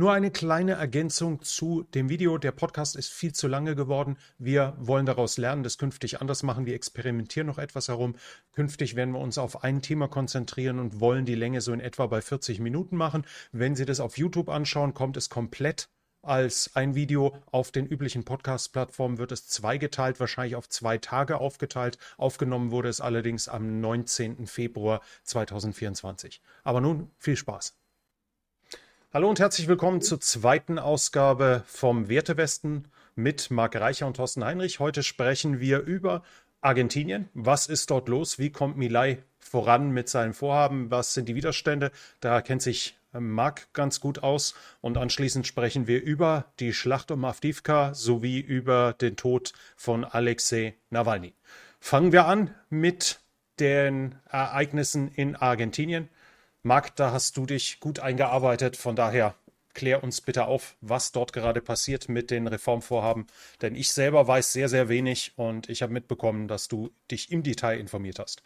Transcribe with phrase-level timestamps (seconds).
[0.00, 2.38] Nur eine kleine Ergänzung zu dem Video.
[2.38, 4.16] Der Podcast ist viel zu lange geworden.
[4.38, 6.64] Wir wollen daraus lernen, das künftig anders machen.
[6.64, 8.16] Wir experimentieren noch etwas herum.
[8.52, 12.06] Künftig werden wir uns auf ein Thema konzentrieren und wollen die Länge so in etwa
[12.06, 13.26] bei 40 Minuten machen.
[13.52, 15.90] Wenn Sie das auf YouTube anschauen, kommt es komplett
[16.22, 17.36] als ein Video.
[17.52, 21.98] Auf den üblichen Podcast-Plattformen wird es zweigeteilt, wahrscheinlich auf zwei Tage aufgeteilt.
[22.16, 24.46] Aufgenommen wurde es allerdings am 19.
[24.46, 26.40] Februar 2024.
[26.64, 27.79] Aber nun viel Spaß.
[29.12, 32.84] Hallo und herzlich willkommen zur zweiten Ausgabe vom Wertewesten
[33.16, 34.78] mit Marc Reicher und Thorsten Heinrich.
[34.78, 36.22] Heute sprechen wir über
[36.60, 37.28] Argentinien.
[37.34, 38.38] Was ist dort los?
[38.38, 40.92] Wie kommt Milei voran mit seinen Vorhaben?
[40.92, 41.90] Was sind die Widerstände?
[42.20, 44.54] Da kennt sich Marc ganz gut aus.
[44.80, 50.76] Und anschließend sprechen wir über die Schlacht um Avdivka sowie über den Tod von Alexei
[50.90, 51.34] Nawalny.
[51.80, 53.18] Fangen wir an mit
[53.58, 56.08] den Ereignissen in Argentinien.
[56.62, 58.76] Marc, da hast du dich gut eingearbeitet.
[58.76, 59.34] Von daher
[59.72, 63.26] klär uns bitte auf, was dort gerade passiert mit den Reformvorhaben.
[63.62, 67.42] Denn ich selber weiß sehr, sehr wenig und ich habe mitbekommen, dass du dich im
[67.42, 68.42] Detail informiert hast.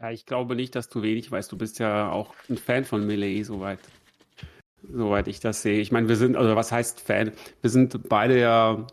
[0.00, 1.50] Ja, ich glaube nicht, dass du wenig weißt.
[1.50, 3.80] Du bist ja auch ein Fan von Millet, soweit,
[4.82, 5.80] soweit ich das sehe.
[5.80, 7.32] Ich meine, wir sind, also was heißt Fan?
[7.62, 8.86] Wir sind beide ja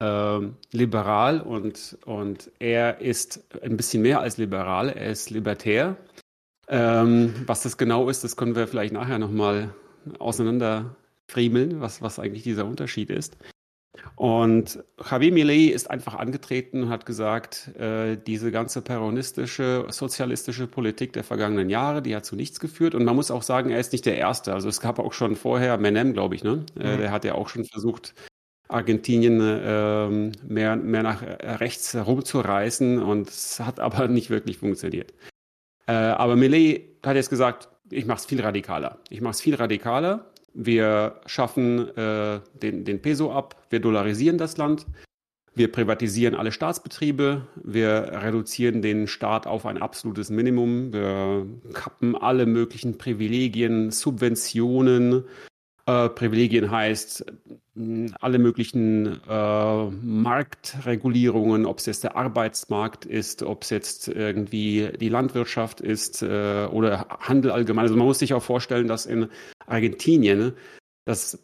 [0.00, 4.90] äh, liberal und, und er ist ein bisschen mehr als liberal.
[4.90, 5.96] Er ist libertär.
[6.68, 9.74] Ähm, was das genau ist, das können wir vielleicht nachher nochmal
[10.18, 13.36] auseinanderfriemeln, was, was eigentlich dieser Unterschied ist.
[14.16, 21.12] Und Javier Milei ist einfach angetreten und hat gesagt, äh, diese ganze peronistische, sozialistische Politik
[21.12, 22.94] der vergangenen Jahre, die hat zu nichts geführt.
[22.94, 24.52] Und man muss auch sagen, er ist nicht der Erste.
[24.52, 26.64] Also es gab auch schon vorher Menem, glaube ich, ne?
[26.78, 26.98] Äh, mhm.
[26.98, 28.14] der hat ja auch schon versucht,
[28.68, 30.08] Argentinien äh,
[30.44, 35.14] mehr, mehr nach rechts herumzureißen und es hat aber nicht wirklich funktioniert.
[35.88, 38.98] Äh, aber Millet hat jetzt gesagt, ich mache es viel radikaler.
[39.08, 40.26] Ich mache es viel radikaler.
[40.52, 44.86] Wir schaffen äh, den, den Peso ab, wir dollarisieren das Land,
[45.54, 52.46] wir privatisieren alle Staatsbetriebe, wir reduzieren den Staat auf ein absolutes Minimum, wir kappen alle
[52.46, 55.24] möglichen Privilegien, Subventionen,
[55.88, 57.24] äh, Privilegien heißt
[58.20, 65.08] alle möglichen äh, Marktregulierungen, ob es jetzt der Arbeitsmarkt ist, ob es jetzt irgendwie die
[65.08, 67.84] Landwirtschaft ist äh, oder Handel allgemein.
[67.84, 69.28] Also man muss sich auch vorstellen, dass in
[69.66, 70.52] Argentinien
[71.06, 71.38] das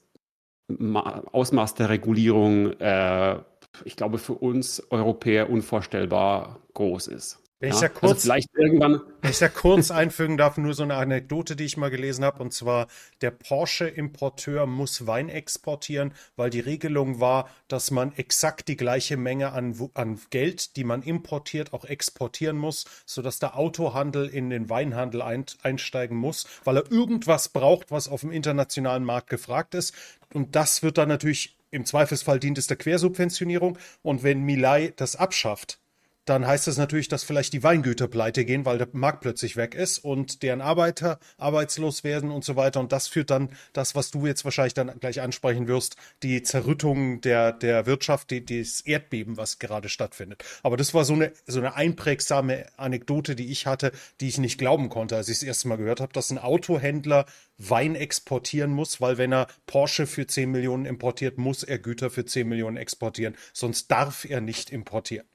[0.69, 3.39] Ausmaß der Regulierung, äh,
[3.85, 7.44] ich glaube, für uns Europäer unvorstellbar groß ist.
[7.65, 9.01] Wenn ich ja, kurz, also vielleicht irgendwann.
[9.23, 12.43] Wenn ich ja kurz einfügen darf, nur so eine Anekdote, die ich mal gelesen habe,
[12.43, 12.89] und zwar
[13.23, 19.53] der Porsche-Importeur muss Wein exportieren, weil die Regelung war, dass man exakt die gleiche Menge
[19.53, 25.23] an, an Geld, die man importiert, auch exportieren muss, sodass der Autohandel in den Weinhandel
[25.23, 29.95] ein, einsteigen muss, weil er irgendwas braucht, was auf dem internationalen Markt gefragt ist.
[30.35, 33.79] Und das wird dann natürlich im Zweifelsfall dient es der Quersubventionierung.
[34.03, 35.81] Und wenn Milai das abschafft,
[36.25, 39.75] dann heißt das natürlich, dass vielleicht die Weingüter pleite gehen, weil der Markt plötzlich weg
[39.75, 42.81] ist und deren Arbeiter arbeitslos werden und so weiter.
[42.81, 47.21] Und das führt dann das, was du jetzt wahrscheinlich dann gleich ansprechen wirst, die Zerrüttung
[47.21, 50.45] der, der Wirtschaft, die, das Erdbeben, was gerade stattfindet.
[50.63, 54.59] Aber das war so eine, so eine einprägsame Anekdote, die ich hatte, die ich nicht
[54.59, 57.27] glauben konnte, als ich das erste Mal gehört habe, dass ein Autohändler
[57.59, 62.25] Wein exportieren muss, weil wenn er Porsche für 10 Millionen importiert, muss er Güter für
[62.25, 63.37] 10 Millionen exportieren.
[63.53, 65.27] Sonst darf er nicht importieren.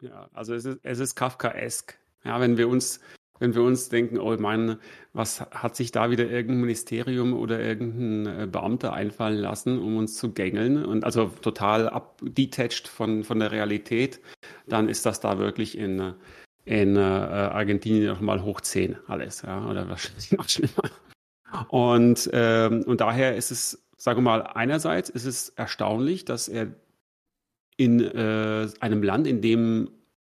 [0.00, 1.98] Ja, also es ist, es ist Kafkaesk.
[2.24, 3.00] Ja, wenn wir uns,
[3.38, 4.78] wenn wir uns denken, oh mein,
[5.12, 10.16] was hat sich da wieder irgendein Ministerium oder irgendein äh, Beamter einfallen lassen, um uns
[10.16, 14.20] zu gängeln und also total abdetached von, von der Realität,
[14.66, 16.14] dann ist das da wirklich in,
[16.64, 20.90] in äh, Argentinien nochmal hoch 10 alles, ja, oder wahrscheinlich noch schlimmer.
[21.68, 26.68] Und, ähm, und daher ist es, sagen wir mal, einerseits ist es erstaunlich, dass er
[27.80, 29.88] in äh, einem Land, in dem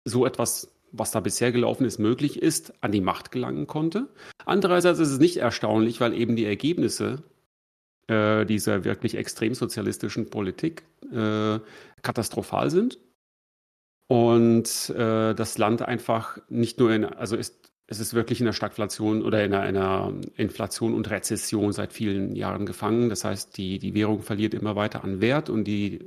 [0.04, 4.08] so etwas, was da bisher gelaufen ist, möglich ist, an die Macht gelangen konnte.
[4.46, 7.22] Andererseits ist es nicht erstaunlich, weil eben die Ergebnisse
[8.08, 11.60] äh, dieser wirklich extrem sozialistischen Politik äh,
[12.02, 12.98] katastrophal sind
[14.08, 18.54] und äh, das Land einfach nicht nur in, also ist es ist wirklich in der
[18.54, 23.10] Stagflation oder in einer, Inflation und Rezession seit vielen Jahren gefangen.
[23.10, 26.00] Das heißt, die, die Währung verliert immer weiter an Wert und die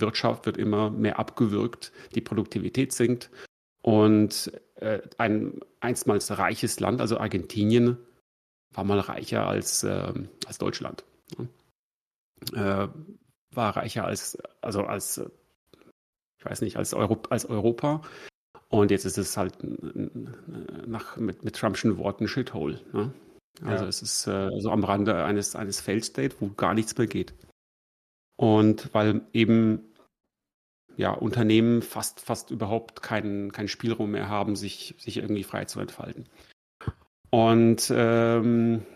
[0.00, 3.30] Wirtschaft wird immer mehr abgewürgt, die Produktivität sinkt
[3.82, 7.98] und äh, ein einstmals reiches Land, also Argentinien,
[8.72, 10.12] war mal reicher als, äh,
[10.46, 11.04] als Deutschland.
[12.52, 12.88] Äh,
[13.52, 15.22] war reicher als, also als,
[16.38, 18.02] ich weiß nicht, als, Euro, als Europa.
[18.68, 19.56] Und jetzt ist es halt
[20.86, 22.80] nach, mit, mit Trumpschen Worten Shithole.
[22.92, 23.12] Ne?
[23.62, 23.88] Also ja.
[23.88, 27.32] es ist äh, so am Rande eines, eines Failed State, wo gar nichts mehr geht.
[28.36, 29.92] Und weil eben
[30.96, 35.80] ja, Unternehmen fast, fast überhaupt keinen, keinen Spielraum mehr haben, sich, sich irgendwie frei zu
[35.80, 36.26] entfalten.
[37.30, 38.86] Und ähm,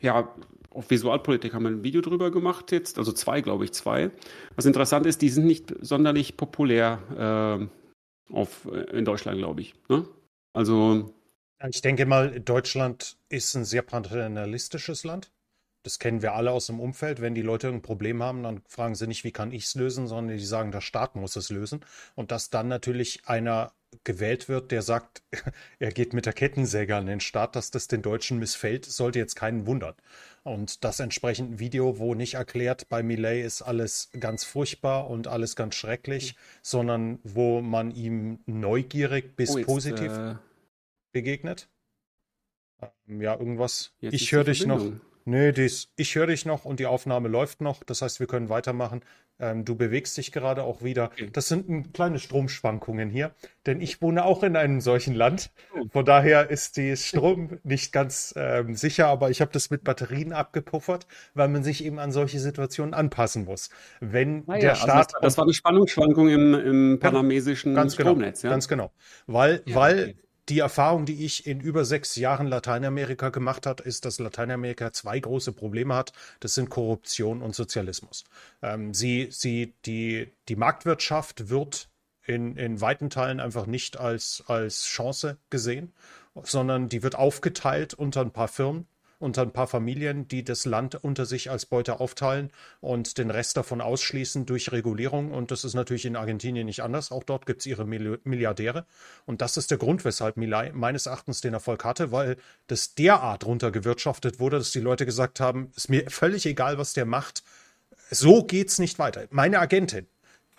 [0.00, 0.34] ja,
[0.70, 4.10] auf Visualpolitik haben wir ein Video drüber gemacht jetzt, also zwei, glaube ich, zwei.
[4.56, 7.68] Was interessant ist, die sind nicht sonderlich populär
[8.30, 9.74] äh, auf, in Deutschland, glaube ich.
[9.88, 10.06] Ne?
[10.52, 11.14] Also.
[11.68, 15.30] Ich denke mal, Deutschland ist ein sehr paternalistisches Land.
[15.82, 17.20] Das kennen wir alle aus dem Umfeld.
[17.20, 20.06] Wenn die Leute ein Problem haben, dann fragen sie nicht, wie kann ich es lösen,
[20.06, 21.84] sondern die sagen, der Staat muss es lösen.
[22.14, 23.72] Und dass dann natürlich einer
[24.04, 25.22] gewählt wird, der sagt,
[25.78, 29.34] er geht mit der Kettensäge an den Start, dass das den Deutschen missfällt, sollte jetzt
[29.34, 29.94] keinen wundern.
[30.42, 35.56] Und das entsprechend Video, wo nicht erklärt, bei Millet ist alles ganz furchtbar und alles
[35.56, 40.36] ganz schrecklich, sondern wo man ihm neugierig bis oh, jetzt, positiv äh...
[41.12, 41.68] begegnet.
[42.80, 43.92] Ähm, ja, irgendwas.
[44.00, 44.92] Jetzt ich höre dich noch.
[45.24, 47.84] Nee, dies, ich höre dich noch und die Aufnahme läuft noch.
[47.84, 49.02] Das heißt, wir können weitermachen.
[49.38, 51.04] Ähm, du bewegst dich gerade auch wieder.
[51.12, 51.30] Okay.
[51.32, 53.32] Das sind kleine Stromschwankungen hier,
[53.66, 55.50] denn ich wohne auch in einem solchen Land.
[55.74, 55.86] Oh.
[55.90, 60.32] Von daher ist die Strom nicht ganz ähm, sicher, aber ich habe das mit Batterien
[60.32, 63.70] abgepuffert, weil man sich eben an solche Situationen anpassen muss.
[64.00, 64.96] Wenn ah, der ja, Staat.
[64.96, 68.50] Also das, das, war eine Spannungsschwankung im, im panamesischen ganz genau, Stromnetz, ja?
[68.50, 68.92] Ganz genau.
[69.26, 70.14] Weil, ja, weil okay
[70.50, 75.20] die Erfahrung, die ich in über sechs Jahren Lateinamerika gemacht habe, ist, dass Lateinamerika zwei
[75.20, 76.12] große Probleme hat.
[76.40, 78.24] Das sind Korruption und Sozialismus.
[78.60, 81.88] Ähm, sie, sie, die, die Marktwirtschaft wird
[82.26, 85.92] in, in weiten Teilen einfach nicht als, als Chance gesehen,
[86.42, 88.86] sondern die wird aufgeteilt unter ein paar Firmen
[89.20, 92.50] unter ein paar Familien, die das Land unter sich als Beute aufteilen
[92.80, 95.30] und den Rest davon ausschließen durch Regulierung.
[95.30, 97.12] Und das ist natürlich in Argentinien nicht anders.
[97.12, 98.86] Auch dort gibt es ihre Milliardäre.
[99.26, 102.36] Und das ist der Grund, weshalb Milay meines Erachtens den Erfolg hatte, weil
[102.66, 107.04] das derart runtergewirtschaftet wurde, dass die Leute gesagt haben, ist mir völlig egal, was der
[107.04, 107.42] macht.
[108.10, 109.26] So geht's nicht weiter.
[109.30, 110.06] Meine Agentin,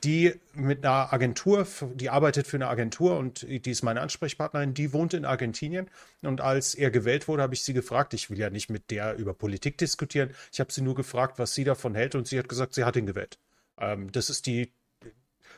[0.03, 4.93] die mit einer Agentur, die arbeitet für eine Agentur und die ist meine Ansprechpartnerin, die
[4.93, 5.89] wohnt in Argentinien.
[6.21, 9.15] Und als er gewählt wurde, habe ich sie gefragt, ich will ja nicht mit der
[9.15, 12.49] über Politik diskutieren, ich habe sie nur gefragt, was sie davon hält und sie hat
[12.49, 13.37] gesagt, sie hat ihn gewählt.
[13.77, 14.73] Ähm, das ist die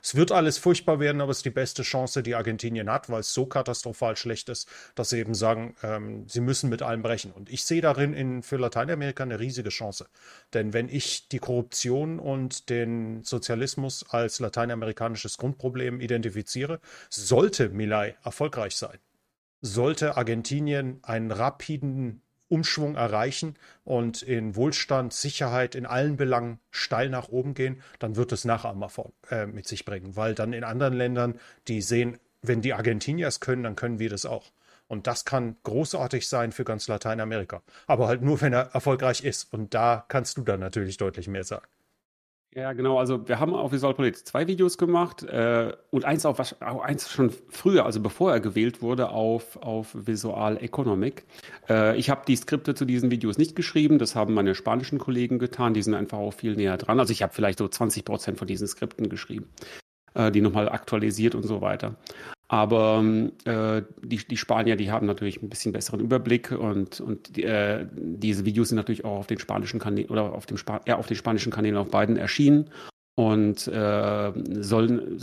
[0.04, 3.22] es wird alles furchtbar werden, aber es ist die beste Chance, die Argentinien hat, weil
[3.22, 7.32] es so katastrophal schlecht ist, dass sie eben sagen, ähm, sie müssen mit allem brechen.
[7.32, 10.08] Und ich sehe darin in, für Lateinamerika eine riesige Chance.
[10.54, 18.76] Denn wenn ich die Korruption und den Sozialismus als lateinamerikanisches Grundproblem identifiziere, sollte Milay erfolgreich
[18.76, 18.98] sein,
[19.62, 22.22] sollte Argentinien einen rapiden
[22.54, 28.32] Umschwung erreichen und in Wohlstand, Sicherheit in allen Belangen steil nach oben gehen, dann wird
[28.32, 28.92] es Nachahmer
[29.32, 30.16] äh, mit sich bringen.
[30.16, 34.10] Weil dann in anderen Ländern, die sehen, wenn die Argentinier es können, dann können wir
[34.10, 34.52] das auch.
[34.88, 37.64] Und das kann großartig sein für ganz Lateinamerika.
[37.88, 39.52] Aber halt nur, wenn er erfolgreich ist.
[39.52, 41.66] Und da kannst du dann natürlich deutlich mehr sagen.
[42.56, 43.00] Ja, genau.
[43.00, 47.84] Also wir haben auf Visualpolitik zwei Videos gemacht äh, und eins auch, eins schon früher,
[47.86, 51.26] also bevor er gewählt wurde, auf, auf Visual Economic.
[51.68, 55.40] Äh, ich habe die Skripte zu diesen Videos nicht geschrieben, das haben meine spanischen Kollegen
[55.40, 57.00] getan, die sind einfach auch viel näher dran.
[57.00, 59.50] Also ich habe vielleicht so 20 Prozent von diesen Skripten geschrieben,
[60.14, 61.96] äh, die nochmal aktualisiert und so weiter.
[62.54, 63.04] Aber
[63.46, 67.88] äh, die, die Spanier, die haben natürlich ein bisschen besseren Überblick und, und die, äh,
[67.96, 71.08] diese Videos sind natürlich auch auf den spanischen Kanälen oder auf dem Spa ja, auf
[71.08, 72.70] den spanischen Kanälen auf beiden erschienen
[73.16, 75.20] und äh, sollen,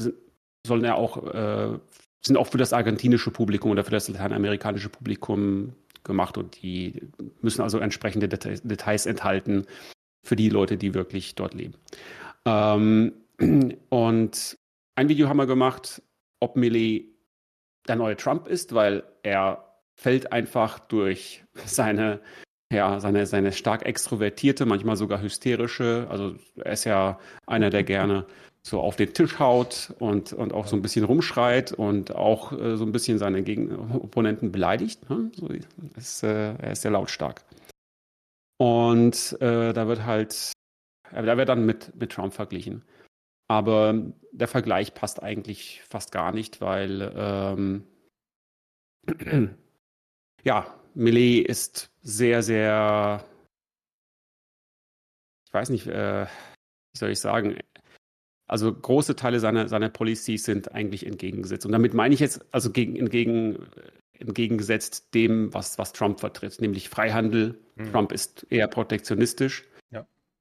[0.67, 1.79] sollen ja auch, äh,
[2.21, 7.01] sind auch für das argentinische Publikum oder für das lateinamerikanische Publikum gemacht und die
[7.43, 9.67] müssen also entsprechende Details, Details enthalten
[10.27, 11.75] für die Leute, die wirklich dort leben.
[12.45, 13.13] Ähm,
[13.89, 14.59] und
[14.97, 16.03] ein Video haben wir gemacht,
[16.41, 17.10] ob Millie
[17.89, 22.21] der neue Trump ist, weil er fällt einfach durch seine,
[22.73, 28.27] ja, seine, seine stark extrovertierte, manchmal sogar hysterische, also er ist ja einer, der gerne
[28.63, 32.77] so auf den Tisch haut und, und auch so ein bisschen rumschreit und auch äh,
[32.77, 35.09] so ein bisschen seine Gegen Opponenten beleidigt.
[35.09, 35.31] Ne?
[35.35, 35.49] So,
[35.97, 37.43] ist, äh, er ist sehr lautstark.
[38.59, 40.53] Und äh, da wird halt,
[41.11, 42.83] da wird dann mit, mit Trump verglichen.
[43.51, 47.85] Aber der Vergleich passt eigentlich fast gar nicht, weil ähm,
[50.45, 53.25] ja, Millet ist sehr, sehr,
[55.49, 57.59] ich weiß nicht, äh, wie soll ich sagen,
[58.47, 61.67] also große Teile seiner, seiner Policies sind eigentlich entgegengesetzt.
[61.67, 63.67] Und damit meine ich jetzt, also gegen, entgegen,
[64.13, 67.59] entgegengesetzt dem, was, was Trump vertritt, nämlich Freihandel.
[67.75, 67.91] Mhm.
[67.91, 69.65] Trump ist eher protektionistisch.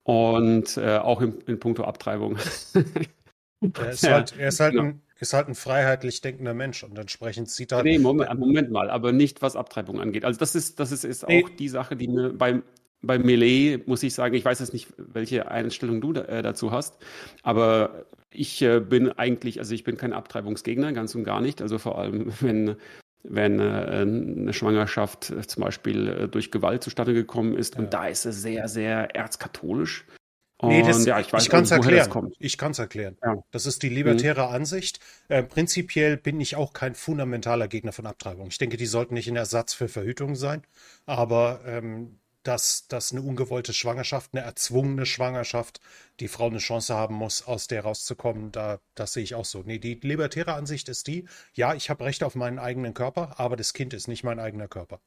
[0.09, 2.35] Und äh, auch in, in puncto Abtreibung.
[3.75, 7.51] er ist halt, er ist halt, ein, ist halt ein freiheitlich denkender Mensch und entsprechend
[7.51, 7.83] sieht er.
[7.83, 10.25] Nee, Moment, Moment, mal, aber nicht was Abtreibung angeht.
[10.25, 11.43] Also das ist, das ist, ist nee.
[11.43, 12.63] auch die Sache, die mir beim,
[13.03, 16.71] bei Melee muss ich sagen, ich weiß jetzt nicht, welche Einstellung du da, äh, dazu
[16.71, 16.97] hast,
[17.43, 21.61] aber ich äh, bin eigentlich, also ich bin kein Abtreibungsgegner, ganz und gar nicht.
[21.61, 22.77] Also vor allem, wenn
[23.23, 27.75] wenn äh, eine Schwangerschaft äh, zum Beispiel äh, durch Gewalt zustande gekommen ist.
[27.75, 27.81] Ja.
[27.81, 30.05] Und da ist es sehr, sehr erzkatholisch.
[30.61, 32.33] Nee, das, ja, ich, ich kann es erklären.
[32.37, 33.17] Ich kann es erklären.
[33.23, 33.41] Ja.
[33.51, 34.55] Das ist die libertäre mhm.
[34.55, 34.99] Ansicht.
[35.29, 38.47] Äh, prinzipiell bin ich auch kein fundamentaler Gegner von Abtreibung.
[38.47, 40.63] Ich denke, die sollten nicht ein Ersatz für Verhütung sein.
[41.05, 45.79] Aber ähm, dass, dass eine ungewollte Schwangerschaft, eine erzwungene Schwangerschaft,
[46.19, 49.61] die Frau eine Chance haben muss, aus der rauszukommen, da, das sehe ich auch so.
[49.63, 53.55] Nee, die libertäre Ansicht ist die, ja, ich habe Recht auf meinen eigenen Körper, aber
[53.55, 54.99] das Kind ist nicht mein eigener Körper.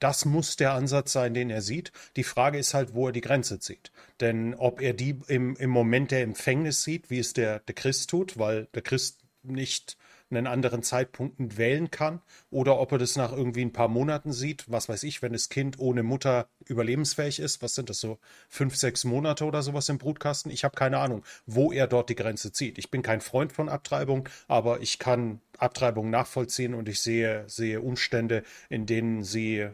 [0.00, 1.92] Das muss der Ansatz sein, den er sieht.
[2.16, 3.92] Die Frage ist halt, wo er die Grenze zieht.
[4.18, 8.10] Denn ob er die im, im Moment der Empfängnis sieht, wie es der, der Christ
[8.10, 9.96] tut, weil der Christ nicht
[10.30, 12.20] einen anderen Zeitpunkt wählen kann
[12.50, 15.48] oder ob er das nach irgendwie ein paar Monaten sieht, was weiß ich, wenn das
[15.48, 18.18] Kind ohne Mutter überlebensfähig ist, was sind das so,
[18.48, 20.52] fünf, sechs Monate oder sowas im Brutkasten?
[20.52, 22.78] Ich habe keine Ahnung, wo er dort die Grenze zieht.
[22.78, 27.80] Ich bin kein Freund von Abtreibung, aber ich kann Abtreibung nachvollziehen und ich sehe, sehe
[27.80, 29.68] Umstände, in denen sie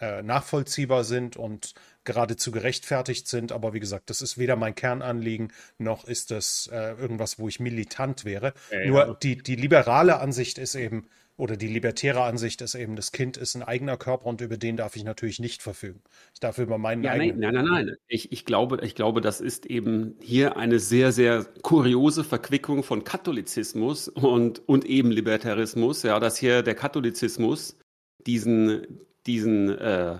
[0.00, 3.52] äh, nachvollziehbar sind und geradezu gerechtfertigt sind.
[3.52, 7.60] Aber wie gesagt, das ist weder mein Kernanliegen, noch ist das äh, irgendwas, wo ich
[7.60, 8.54] militant wäre.
[8.70, 9.14] Ja, Nur ja.
[9.22, 13.54] Die, die liberale Ansicht ist eben, oder die libertäre Ansicht ist eben, das Kind ist
[13.54, 16.02] ein eigener Körper und über den darf ich natürlich nicht verfügen.
[16.34, 17.40] Ich darf über meinen ja, eigenen.
[17.40, 17.96] Nein, nein, nein, nein.
[18.08, 23.04] Ich, ich, glaube, ich glaube, das ist eben hier eine sehr, sehr kuriose Verquickung von
[23.04, 27.78] Katholizismus und, und eben Libertarismus, ja, dass hier der Katholizismus
[28.26, 30.18] diesen, diesen äh,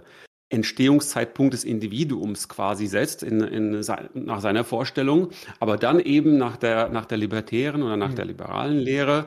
[0.50, 5.30] Entstehungszeitpunkt des Individuums quasi setzt in, in, nach seiner Vorstellung,
[5.60, 8.16] aber dann eben nach der, nach der libertären oder nach mhm.
[8.16, 9.26] der liberalen Lehre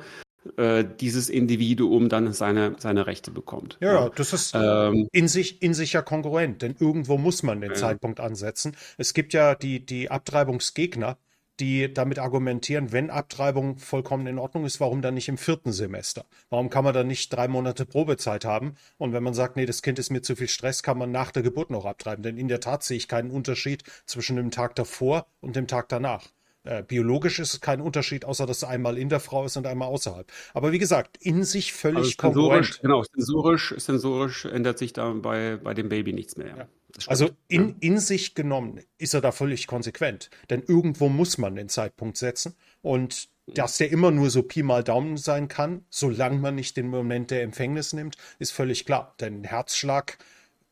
[0.57, 3.77] äh, dieses Individuum dann seine, seine Rechte bekommt.
[3.79, 4.09] Ja, ja.
[4.09, 7.77] das ist ähm, in, sich, in sich ja kongruent, denn irgendwo muss man den ja.
[7.77, 8.75] Zeitpunkt ansetzen.
[8.97, 11.17] Es gibt ja die, die Abtreibungsgegner,
[11.59, 16.25] die damit argumentieren, wenn Abtreibung vollkommen in Ordnung ist, warum dann nicht im vierten Semester?
[16.49, 18.75] Warum kann man dann nicht drei Monate Probezeit haben?
[18.97, 21.31] Und wenn man sagt, nee, das Kind ist mir zu viel Stress, kann man nach
[21.31, 22.23] der Geburt noch abtreiben.
[22.23, 25.89] Denn in der Tat sehe ich keinen Unterschied zwischen dem Tag davor und dem Tag
[25.89, 26.27] danach.
[26.65, 29.67] Äh, biologisch ist es kein Unterschied, außer dass es einmal in der Frau ist und
[29.67, 30.31] einmal außerhalb.
[30.53, 32.79] Aber wie gesagt, in sich völlig also kongruent.
[32.81, 36.57] Genau, sensorisch, sensorisch ändert sich da bei, bei dem Baby nichts mehr.
[36.57, 36.67] Ja.
[37.07, 40.29] Also in, in sich genommen ist er da völlig konsequent.
[40.49, 42.55] Denn irgendwo muss man den Zeitpunkt setzen.
[42.81, 46.87] Und dass der immer nur so Pi mal Daumen sein kann, solange man nicht den
[46.87, 49.15] Moment der Empfängnis nimmt, ist völlig klar.
[49.19, 50.17] Denn Herzschlag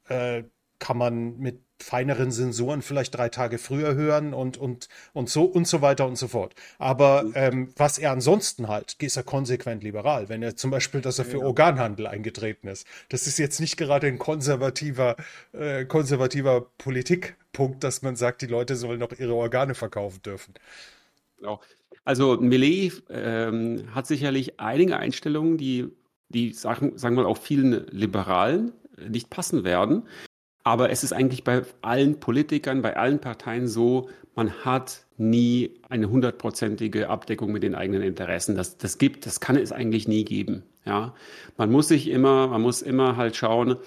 [0.08, 0.44] äh,
[0.80, 5.68] kann man mit feineren Sensoren vielleicht drei Tage früher hören und, und, und so und
[5.68, 6.56] so weiter und so fort.
[6.80, 10.30] Aber ähm, was er ansonsten halt, ist er konsequent liberal.
[10.30, 11.42] Wenn er zum Beispiel, dass er für.
[11.42, 12.88] Organhandel eingetreten ist.
[13.10, 15.16] Das ist jetzt nicht gerade ein konservativer,
[15.54, 20.54] äh, konservativer Politikpunkt, dass man sagt, die Leute sollen noch ihre Organe verkaufen dürfen.
[21.38, 21.60] Genau.
[22.04, 25.90] Also Millet ähm, hat sicherlich einige Einstellungen, die,
[26.30, 28.72] die sagen, sagen wir mal auch vielen Liberalen
[29.10, 30.08] nicht passen werden.
[30.64, 36.10] Aber es ist eigentlich bei allen Politikern, bei allen Parteien so, man hat nie eine
[36.10, 38.56] hundertprozentige Abdeckung mit den eigenen Interessen.
[38.56, 40.64] Das, das gibt, das kann es eigentlich nie geben.
[40.86, 41.14] Ja,
[41.58, 43.78] man muss sich immer, man muss immer halt schauen,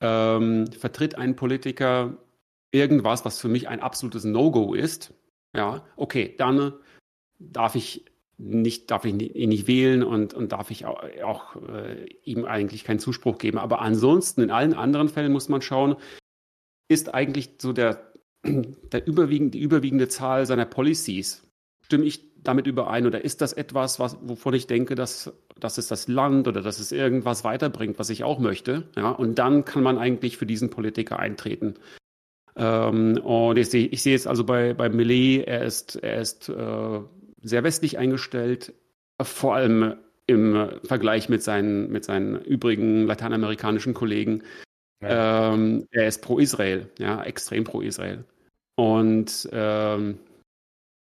[0.00, 2.16] ähm, vertritt ein Politiker
[2.72, 5.14] irgendwas, was für mich ein absolutes No-Go ist.
[5.54, 6.72] Ja, okay, dann
[7.38, 8.04] darf ich
[8.38, 12.84] nicht, darf ich ihn nicht wählen und, und darf ich auch, auch äh, ihm eigentlich
[12.84, 13.58] keinen Zuspruch geben.
[13.58, 15.96] Aber ansonsten, in allen anderen Fällen muss man schauen,
[16.88, 18.12] ist eigentlich so der,
[18.44, 21.46] der überwiegend, die überwiegende Zahl seiner Policies.
[21.84, 25.88] Stimme ich damit überein oder ist das etwas, was, wovon ich denke, dass, dass es
[25.88, 28.88] das Land oder dass es irgendwas weiterbringt, was ich auch möchte?
[28.96, 31.74] Ja, und dann kann man eigentlich für diesen Politiker eintreten.
[32.56, 36.48] Ähm, und ich sehe, ich sehe es also bei, bei Millet, er ist, er ist
[36.48, 37.00] äh,
[37.42, 38.74] sehr westlich eingestellt,
[39.20, 39.94] vor allem
[40.26, 44.42] im Vergleich mit seinen, mit seinen übrigen lateinamerikanischen Kollegen.
[45.02, 48.24] Ähm, er ist pro Israel, ja, extrem pro Israel.
[48.76, 50.18] Und ähm,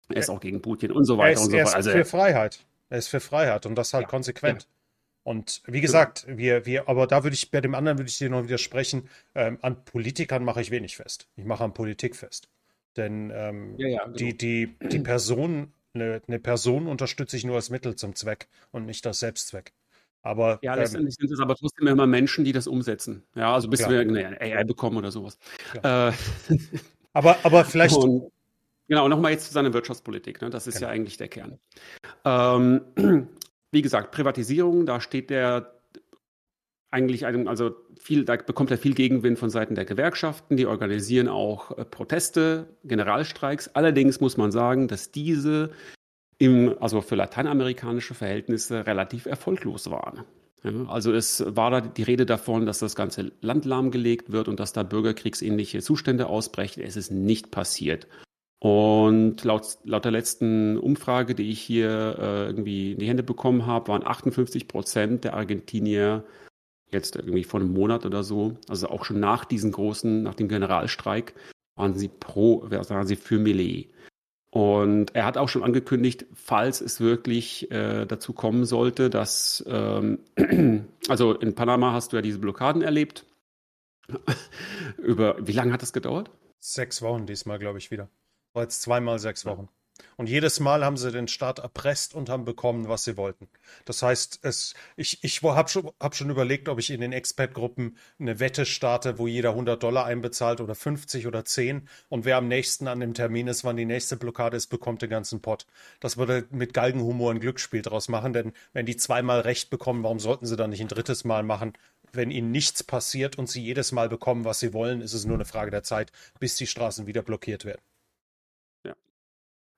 [0.09, 1.61] er ist auch gegen Putin und so weiter ist, und so fort.
[1.61, 2.65] Er ist also, für Freiheit.
[2.89, 4.63] Er ist für Freiheit und das halt ja, konsequent.
[4.63, 4.67] Ja.
[5.23, 8.29] Und wie gesagt, wir, wir, aber da würde ich, bei dem anderen würde ich dir
[8.29, 11.27] noch widersprechen, ähm, an Politikern mache ich wenig fest.
[11.35, 12.47] Ich mache an Politik fest.
[12.95, 14.15] Denn ähm, ja, ja, genau.
[14.15, 18.85] die, die, die Person, eine, eine Person unterstütze ich nur als Mittel zum Zweck und
[18.85, 19.73] nicht als Selbstzweck.
[20.21, 23.23] Aber, ja, ähm, letztendlich ähm, sind es aber trotzdem immer Menschen, die das umsetzen.
[23.35, 23.91] Ja, also bis klar.
[23.91, 25.37] wir eine AI bekommen oder sowas.
[25.83, 26.11] Äh,
[27.13, 27.95] aber, aber vielleicht.
[27.95, 28.31] Und,
[28.87, 30.41] genau, nochmal jetzt zu seiner Wirtschaftspolitik.
[30.41, 30.49] Ne?
[30.49, 30.87] Das ist genau.
[30.87, 31.59] ja eigentlich der Kern.
[32.25, 32.81] Ähm,
[33.71, 35.73] wie gesagt, Privatisierung, da steht der
[36.89, 40.57] eigentlich, also viel, da bekommt er viel Gegenwind von Seiten der Gewerkschaften.
[40.57, 43.69] Die organisieren auch äh, Proteste, Generalstreiks.
[43.75, 45.71] Allerdings muss man sagen, dass diese
[46.37, 50.23] im, also für lateinamerikanische Verhältnisse relativ erfolglos waren.
[50.87, 54.73] also es war da die Rede davon, dass das ganze Land lahmgelegt wird und dass
[54.73, 56.83] da bürgerkriegsähnliche Zustände ausbrechen.
[56.83, 58.07] Es ist nicht passiert.
[58.59, 63.67] Und laut, laut der letzten Umfrage, die ich hier äh, irgendwie in die Hände bekommen
[63.67, 66.23] habe, waren 58 Prozent der Argentinier
[66.91, 70.47] jetzt irgendwie vor einem Monat oder so, also auch schon nach diesem großen, nach dem
[70.47, 71.35] Generalstreik,
[71.75, 73.89] waren sie pro, waren sie für Millet.
[74.49, 80.19] Und er hat auch schon angekündigt, falls es wirklich äh, dazu kommen sollte, dass, ähm,
[81.09, 83.25] also in Panama hast du ja diese Blockaden erlebt.
[84.97, 86.31] Über, wie lange hat das gedauert?
[86.59, 88.09] Sechs Wochen diesmal, glaube ich, wieder.
[88.53, 89.69] War jetzt zweimal sechs Wochen.
[90.15, 93.47] Und jedes Mal haben sie den Staat erpresst und haben bekommen, was sie wollten.
[93.85, 97.97] Das heißt, es, ich, ich habe schon, hab schon überlegt, ob ich in den Expert-Gruppen
[98.19, 101.87] eine Wette starte, wo jeder 100 Dollar einbezahlt oder 50 oder 10.
[102.09, 105.09] Und wer am nächsten an dem Termin ist, wann die nächste Blockade ist, bekommt den
[105.09, 105.65] ganzen Pott.
[105.99, 110.19] Das würde mit Galgenhumor ein Glücksspiel draus machen, denn wenn die zweimal Recht bekommen, warum
[110.19, 111.73] sollten sie dann nicht ein drittes Mal machen?
[112.13, 115.35] Wenn ihnen nichts passiert und sie jedes Mal bekommen, was sie wollen, ist es nur
[115.35, 117.81] eine Frage der Zeit, bis die Straßen wieder blockiert werden.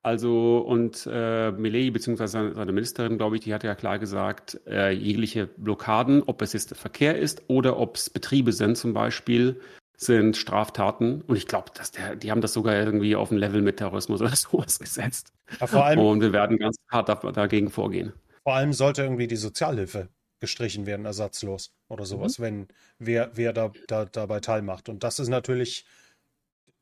[0.02, 4.92] Also, und äh, Millet, beziehungsweise seine Ministerin, glaube ich, die hat ja klar gesagt, äh,
[4.92, 9.60] jegliche Blockaden, ob es jetzt Verkehr ist oder ob es Betriebe sind zum Beispiel,
[9.98, 11.22] sind Straftaten.
[11.24, 14.22] Und ich glaube, dass der, die haben das sogar irgendwie auf ein Level mit Terrorismus
[14.22, 15.34] oder sowas gesetzt.
[15.60, 18.14] Ja, vor allem, und wir werden ganz hart da, dagegen vorgehen.
[18.44, 20.08] Vor allem sollte irgendwie die Sozialhilfe
[20.40, 22.44] gestrichen werden, ersatzlos oder sowas, mhm.
[22.44, 22.68] wenn
[23.00, 24.88] wer, wer da, da dabei teilmacht.
[24.88, 25.86] Und das ist natürlich,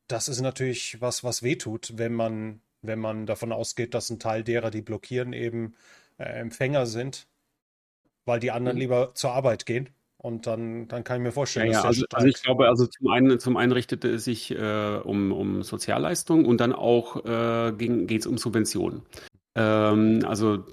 [0.08, 4.44] das ist natürlich was, was wehtut, wenn man wenn man davon ausgeht, dass ein Teil
[4.44, 5.76] derer, die blockieren, eben
[6.18, 7.28] äh, Empfänger sind,
[8.26, 8.82] weil die anderen mhm.
[8.82, 9.90] lieber zur Arbeit gehen.
[10.20, 13.08] Und dann, dann kann ich mir vorstellen, ja, ja also, also, ich glaube, also zum
[13.10, 18.22] einen, zum einen richtet es sich äh, um, um Sozialleistungen und dann auch äh, geht
[18.22, 19.04] es um Subventionen.
[19.56, 20.66] Ähm, also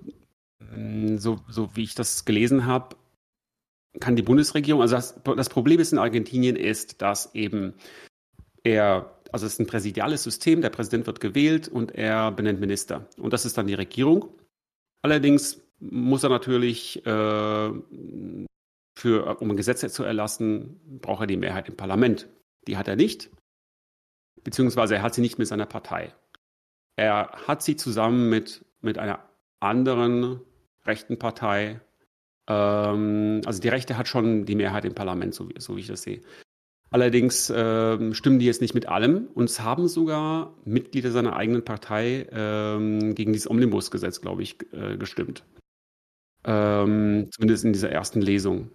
[0.75, 2.97] mm, so, so wie ich das gelesen habe,
[4.01, 7.75] kann die Bundesregierung, also das, das Problem ist in Argentinien ist, dass eben
[8.65, 13.09] er also es ist ein präsidiales System, der Präsident wird gewählt und er benennt Minister.
[13.19, 14.29] Und das ist dann die Regierung.
[15.03, 17.73] Allerdings muss er natürlich, äh,
[18.97, 22.29] für, um ein Gesetz zu erlassen, braucht er die Mehrheit im Parlament.
[22.69, 23.29] Die hat er nicht,
[24.45, 26.15] beziehungsweise er hat sie nicht mit seiner Partei.
[26.95, 29.19] Er hat sie zusammen mit, mit einer
[29.59, 30.43] anderen
[30.87, 31.81] rechten Partei.
[32.49, 36.03] Ähm, also die Rechte hat schon die Mehrheit im Parlament, so so wie ich das
[36.03, 36.23] sehe.
[36.95, 41.65] Allerdings äh, stimmen die jetzt nicht mit allem und es haben sogar Mitglieder seiner eigenen
[41.65, 45.43] Partei ähm, gegen dieses Omnibusgesetz, glaube ich, äh, gestimmt.
[46.45, 48.71] Ähm, zumindest in dieser ersten Lesung.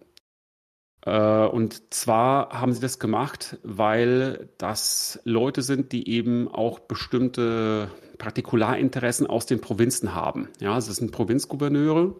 [1.05, 7.89] Äh, und zwar haben sie das gemacht, weil das Leute sind, die eben auch bestimmte
[8.17, 10.49] Partikularinteressen aus den Provinzen haben.
[10.59, 12.15] Ja, also es sind Provinzgouverneure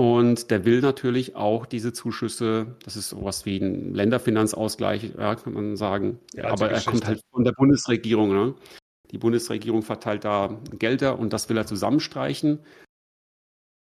[0.00, 5.54] und der will natürlich auch diese Zuschüsse, das ist sowas wie ein Länderfinanzausgleich, ja, kann
[5.54, 6.20] man sagen.
[6.34, 8.32] Ja, Aber er kommt halt von der Bundesregierung.
[8.32, 8.54] Ne?
[9.10, 12.60] Die Bundesregierung verteilt da Gelder und das will er zusammenstreichen.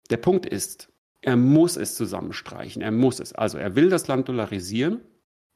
[0.09, 2.81] Der Punkt ist, er muss es zusammenstreichen.
[2.81, 3.33] Er muss es.
[3.33, 5.01] Also er will das Land dollarisieren,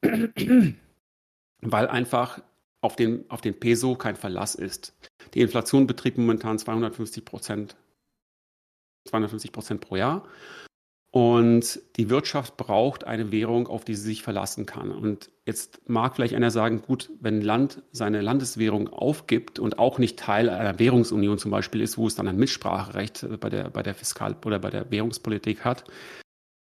[1.62, 2.40] weil einfach
[2.82, 4.96] auf den, auf den Peso kein Verlass ist.
[5.34, 7.76] Die Inflation beträgt momentan 250 Prozent
[9.06, 10.24] 250 Prozent pro Jahr.
[11.14, 14.92] Und die Wirtschaft braucht eine Währung, auf die sie sich verlassen kann.
[14.92, 20.00] Und jetzt mag vielleicht einer sagen, gut, wenn ein Land seine Landeswährung aufgibt und auch
[20.00, 23.84] nicht Teil einer Währungsunion zum Beispiel ist, wo es dann ein Mitspracherecht bei der, bei
[23.84, 25.84] der Fiskal- oder bei der Währungspolitik hat,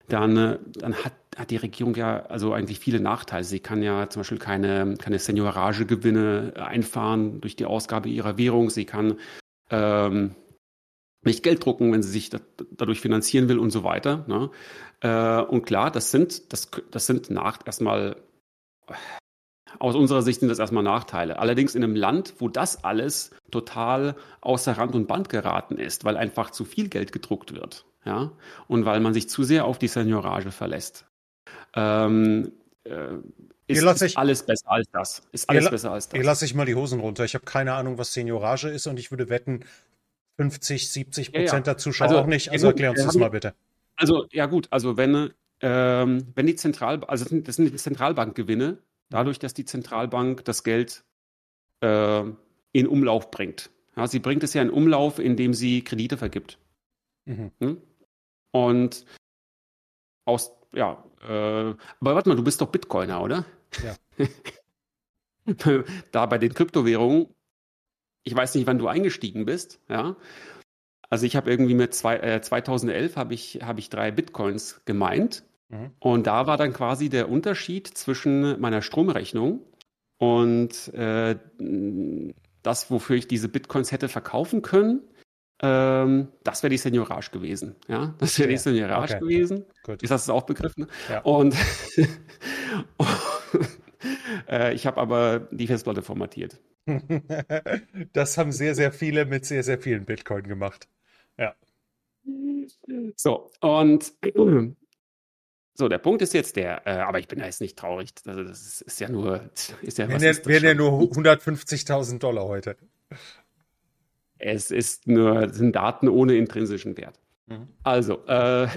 [0.09, 3.45] dann, äh, dann hat, hat die Regierung ja also eigentlich viele Nachteile.
[3.45, 8.69] Sie kann ja zum Beispiel keine, keine Senioragegewinne einfahren durch die Ausgabe ihrer Währung.
[8.69, 9.19] Sie kann
[9.71, 10.35] ähm,
[11.27, 12.39] nicht Geld drucken, wenn sie sich da,
[12.71, 14.25] dadurch finanzieren will und so weiter.
[14.27, 14.51] Ne?
[15.01, 18.17] Äh, und klar, das sind, das, das sind nach, erstmal,
[19.79, 21.39] aus unserer Sicht sind das erstmal Nachteile.
[21.39, 26.17] Allerdings in einem Land, wo das alles total außer Rand und Band geraten ist, weil
[26.17, 28.33] einfach zu viel Geld gedruckt wird, ja,
[28.69, 31.07] und weil man sich zu sehr auf die Seniorage verlässt.
[31.75, 32.53] Ähm,
[32.85, 33.17] äh,
[33.67, 35.23] ist, ist, alles besser als das.
[35.33, 36.19] Ist alles besser als das.
[36.19, 37.25] Hier lasse ich mal die Hosen runter.
[37.25, 39.65] Ich habe keine Ahnung, was Seniorage ist und ich würde wetten,
[40.37, 41.61] 50, 70 Prozent ja, ja.
[41.61, 42.51] der Zuschauer also, auch nicht.
[42.51, 43.55] Also erklär uns das mal bitte.
[43.97, 48.79] Also, ja gut, also wenn, ähm, wenn die Zentral, also das sind die Zentralbankgewinne,
[49.11, 51.05] dadurch, dass die Zentralbank das Geld
[51.81, 52.25] äh,
[52.73, 53.71] in Umlauf bringt.
[53.97, 56.59] Ja, sie bringt es ja in Umlauf, indem sie Kredite vergibt.
[57.27, 57.53] Mhm.
[57.61, 57.83] Hm?
[58.51, 59.05] Und
[60.25, 63.45] aus, ja, äh, aber warte mal, du bist doch Bitcoiner, oder?
[63.83, 63.97] Ja.
[66.13, 67.34] da bei den Kryptowährungen,
[68.25, 70.17] ich weiß nicht, wann du eingestiegen bist, ja.
[71.11, 75.45] Also ich habe irgendwie mit zwei, äh, 2011 habe ich, hab ich drei Bitcoins gemeint.
[75.69, 75.91] Mhm.
[76.01, 79.61] Und da war dann quasi der Unterschied zwischen meiner Stromrechnung
[80.19, 81.37] und äh,
[82.63, 85.03] das, wofür ich diese Bitcoins hätte verkaufen können,
[85.63, 87.77] ähm, das wäre die Seniorage gewesen.
[87.89, 89.21] Ja, das wäre die Seniorage okay.
[89.21, 89.65] gewesen.
[89.85, 90.03] Gut.
[90.03, 90.87] Ist das auch begriffen?
[91.09, 91.21] Ja.
[91.21, 91.55] Und
[94.49, 96.61] äh, ich habe aber die Festplatte formatiert.
[98.13, 100.89] das haben sehr, sehr viele mit sehr, sehr vielen Bitcoin gemacht.
[101.39, 101.55] Ja.
[103.17, 104.13] So, und
[105.75, 108.11] so, der Punkt ist jetzt der, äh, aber ich bin da jetzt nicht traurig.
[108.27, 109.51] Also das ist, ist ja nur,
[109.83, 112.77] ist ja, was wären, wären ja nur 150.000 Dollar heute.
[114.39, 117.19] Es ist nur, sind Daten ohne intrinsischen Wert.
[117.47, 117.69] Mhm.
[117.83, 118.69] Also, äh,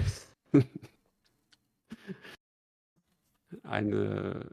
[3.62, 4.46] eine,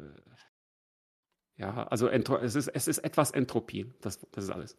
[1.58, 4.78] ja, also es ist, es ist etwas Entropie, das, das ist alles.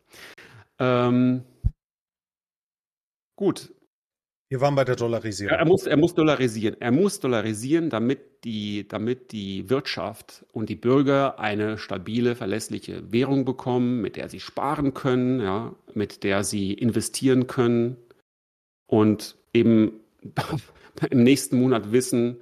[0.78, 1.44] Ähm,
[3.36, 3.72] gut,
[4.48, 5.58] wir waren bei der Dollarisierung.
[5.58, 6.76] Er muss, er muss dollarisieren.
[6.80, 13.44] Er muss dollarisieren, damit die, damit die Wirtschaft und die Bürger eine stabile, verlässliche Währung
[13.44, 17.96] bekommen, mit der sie sparen können, ja, mit der sie investieren können
[18.86, 19.98] und eben
[21.10, 22.40] im nächsten Monat wissen,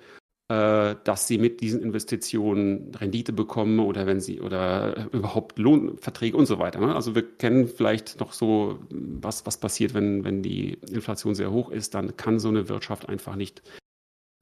[0.49, 6.59] dass sie mit diesen Investitionen Rendite bekommen oder wenn sie oder überhaupt Lohnverträge und so
[6.59, 6.81] weiter.
[6.81, 6.95] Ne?
[6.95, 11.71] Also wir kennen vielleicht noch so, was, was passiert, wenn, wenn die Inflation sehr hoch
[11.71, 13.63] ist, dann kann so eine Wirtschaft einfach nicht,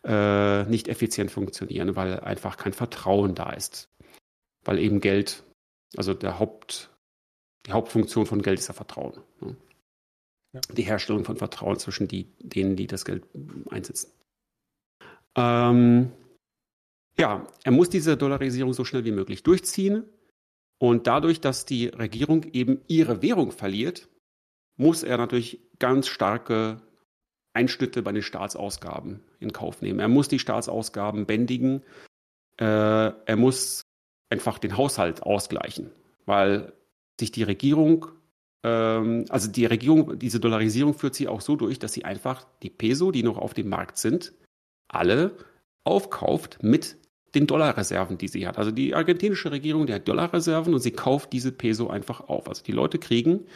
[0.04, 3.88] äh, nicht effizient funktionieren, weil einfach kein Vertrauen da ist.
[4.64, 5.44] Weil eben Geld,
[5.96, 6.90] also der Haupt,
[7.66, 9.20] die Hauptfunktion von Geld ist ja Vertrauen.
[9.40, 9.54] Ne?
[10.52, 10.60] Ja.
[10.72, 13.24] Die Herstellung von Vertrauen zwischen die, denen, die das Geld
[13.70, 14.10] einsetzen.
[15.36, 16.12] Ähm,
[17.18, 20.04] ja, er muss diese Dollarisierung so schnell wie möglich durchziehen.
[20.78, 24.08] Und dadurch, dass die Regierung eben ihre Währung verliert,
[24.76, 26.82] muss er natürlich ganz starke
[27.54, 30.00] Einschnitte bei den Staatsausgaben in Kauf nehmen.
[30.00, 31.82] Er muss die Staatsausgaben bändigen.
[32.56, 33.82] Äh, er muss
[34.30, 35.90] einfach den Haushalt ausgleichen,
[36.26, 36.72] weil
[37.20, 38.06] sich die Regierung,
[38.64, 42.70] ähm, also die Regierung, diese Dollarisierung führt sie auch so durch, dass sie einfach die
[42.70, 44.32] Peso, die noch auf dem Markt sind,
[44.92, 45.36] alle
[45.84, 46.96] aufkauft mit
[47.34, 48.58] den Dollarreserven, die sie hat.
[48.58, 52.48] Also die argentinische Regierung, die hat Dollarreserven und sie kauft diese Peso einfach auf.
[52.48, 53.46] Also die Leute kriegen,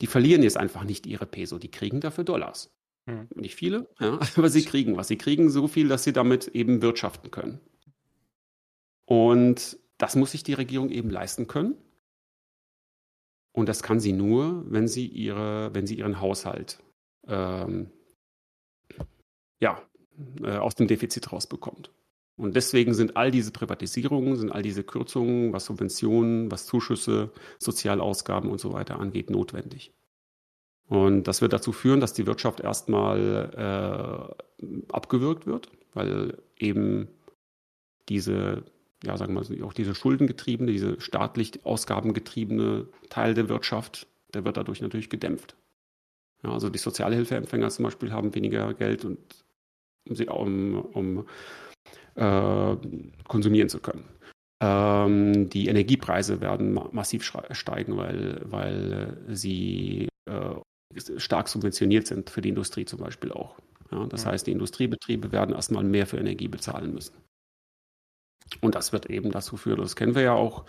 [0.00, 2.70] die verlieren jetzt einfach nicht ihre Peso, die kriegen dafür Dollars.
[3.06, 3.28] Hm.
[3.34, 5.08] Nicht viele, ja, aber sie kriegen was.
[5.08, 7.60] Sie kriegen so viel, dass sie damit eben wirtschaften können.
[9.06, 11.76] Und das muss sich die Regierung eben leisten können.
[13.52, 16.80] Und das kann sie nur, wenn sie ihre, wenn sie ihren Haushalt
[17.26, 17.90] ähm,
[19.60, 19.82] ja,
[20.42, 21.90] äh, aus dem Defizit rausbekommt.
[22.36, 28.50] Und deswegen sind all diese Privatisierungen, sind all diese Kürzungen, was Subventionen, was Zuschüsse, Sozialausgaben
[28.50, 29.92] und so weiter angeht, notwendig.
[30.88, 37.08] Und das wird dazu führen, dass die Wirtschaft erstmal äh, abgewürgt wird, weil eben
[38.08, 38.64] diese,
[39.04, 44.56] ja, sagen wir mal, auch diese schuldengetriebene, diese staatlich ausgabengetriebene Teil der Wirtschaft, der wird
[44.56, 45.56] dadurch natürlich gedämpft.
[46.42, 49.18] Ja, also die Sozialhilfeempfänger zum Beispiel haben weniger Geld und
[50.28, 51.26] um, um
[52.16, 52.76] äh,
[53.28, 54.04] konsumieren zu können.
[54.62, 60.54] Ähm, die Energiepreise werden ma massiv steigen, weil, weil sie äh,
[61.18, 63.56] stark subventioniert sind für die Industrie zum Beispiel auch.
[63.90, 64.30] Ja, das ja.
[64.30, 67.14] heißt, die Industriebetriebe werden erstmal mehr für Energie bezahlen müssen.
[68.60, 70.64] Und das wird eben dazu führen, das kennen wir ja auch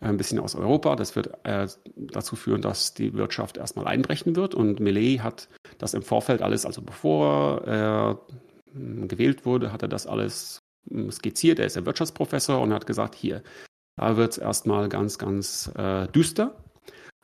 [0.00, 1.66] äh, ein bisschen aus Europa, das wird äh,
[1.96, 4.54] dazu führen, dass die Wirtschaft erstmal einbrechen wird.
[4.54, 8.20] Und Millet hat das im Vorfeld alles, also bevor er
[8.74, 10.58] gewählt wurde, hat er das alles
[10.88, 11.58] hm, skizziert.
[11.58, 13.42] Er ist ja Wirtschaftsprofessor und hat gesagt, hier,
[13.96, 16.56] da wird es erstmal ganz, ganz äh, düster.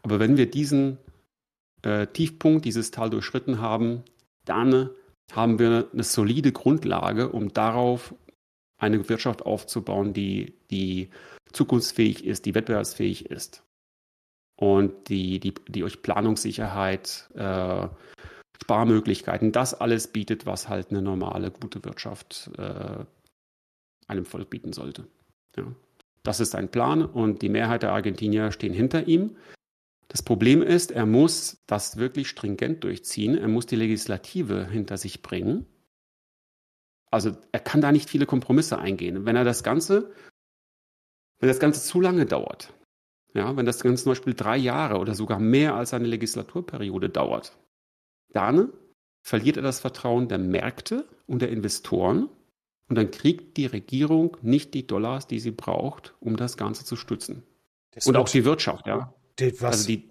[0.03, 0.99] Aber wenn wir diesen
[1.83, 4.05] äh, Tiefpunkt, dieses Tal durchschritten haben,
[4.45, 4.91] dann
[5.33, 8.15] haben wir eine solide Grundlage, um darauf
[8.81, 11.11] eine Wirtschaft aufzubauen, die, die
[11.53, 13.65] zukunftsfähig ist, die wettbewerbsfähig ist
[14.59, 17.89] und die, die, die euch Planungssicherheit äh,
[18.62, 23.05] Sparmöglichkeiten, das alles bietet, was halt eine normale, gute Wirtschaft äh,
[24.07, 25.07] einem Volk bieten sollte.
[25.57, 25.64] Ja.
[26.23, 29.37] Das ist sein Plan und die Mehrheit der Argentinier stehen hinter ihm.
[30.09, 33.37] Das Problem ist, er muss das wirklich stringent durchziehen.
[33.37, 35.66] Er muss die Legislative hinter sich bringen.
[37.11, 39.27] Also er kann da nicht viele Kompromisse eingehen.
[39.27, 40.12] Wenn er das Ganze,
[41.38, 42.73] wenn das Ganze zu lange dauert,
[43.35, 47.57] ja, wenn das Ganze zum Beispiel drei Jahre oder sogar mehr als eine Legislaturperiode dauert,
[48.33, 48.73] dann
[49.23, 52.29] verliert er das Vertrauen der Märkte und der Investoren
[52.88, 56.97] und dann kriegt die Regierung nicht die Dollars, die sie braucht, um das Ganze zu
[56.97, 57.43] stützen.
[57.91, 59.14] Das und auch die Wirtschaft, ja.
[59.38, 60.11] Die, was, also die,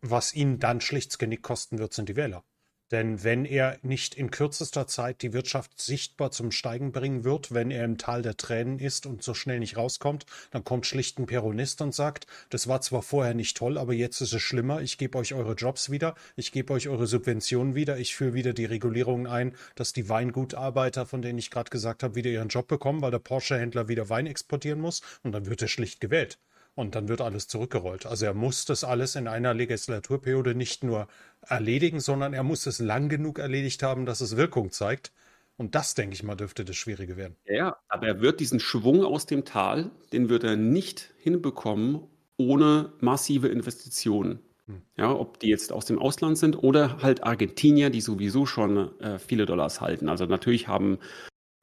[0.00, 2.44] was ihnen dann schlicht Genick kosten wird, sind die Wähler.
[2.92, 7.70] Denn wenn er nicht in kürzester Zeit die Wirtschaft sichtbar zum Steigen bringen wird, wenn
[7.70, 11.24] er im Tal der Tränen ist und so schnell nicht rauskommt, dann kommt schlicht ein
[11.24, 14.98] Peronist und sagt, das war zwar vorher nicht toll, aber jetzt ist es schlimmer, ich
[14.98, 18.66] gebe euch eure Jobs wieder, ich gebe euch eure Subventionen wieder, ich führe wieder die
[18.66, 23.00] Regulierungen ein, dass die Weingutarbeiter, von denen ich gerade gesagt habe, wieder ihren Job bekommen,
[23.00, 25.00] weil der Porsche-Händler wieder Wein exportieren muss.
[25.22, 26.38] Und dann wird er schlicht gewählt
[26.74, 28.06] und dann wird alles zurückgerollt.
[28.06, 31.06] Also er muss das alles in einer Legislaturperiode nicht nur
[31.42, 35.12] erledigen, sondern er muss es lang genug erledigt haben, dass es Wirkung zeigt.
[35.56, 37.36] Und das, denke ich mal, dürfte das Schwierige werden.
[37.44, 42.00] Ja, aber er wird diesen Schwung aus dem Tal, den wird er nicht hinbekommen
[42.38, 44.40] ohne massive Investitionen.
[44.66, 44.82] Hm.
[44.96, 49.18] Ja, ob die jetzt aus dem Ausland sind oder halt Argentinier, die sowieso schon äh,
[49.18, 50.08] viele Dollars halten.
[50.08, 50.98] Also natürlich haben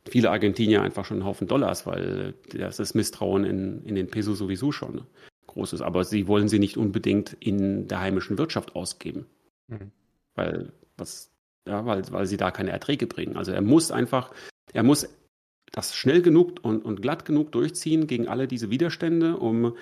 [0.10, 4.34] viele Argentinier einfach schon einen Haufen Dollars, weil das ist Misstrauen in, in den Peso
[4.34, 5.02] sowieso schon
[5.48, 5.82] groß ist.
[5.82, 9.26] Aber sie wollen sie nicht unbedingt in der heimischen Wirtschaft ausgeben.
[9.68, 9.92] Mhm.
[10.36, 11.32] Weil, was,
[11.68, 13.38] ja, weil, weil sie da keine Erträge bringen.
[13.38, 14.32] Also er muss einfach,
[14.74, 15.08] er muss
[15.72, 19.76] das schnell genug und, und glatt genug durchziehen gegen alle diese Widerstände, um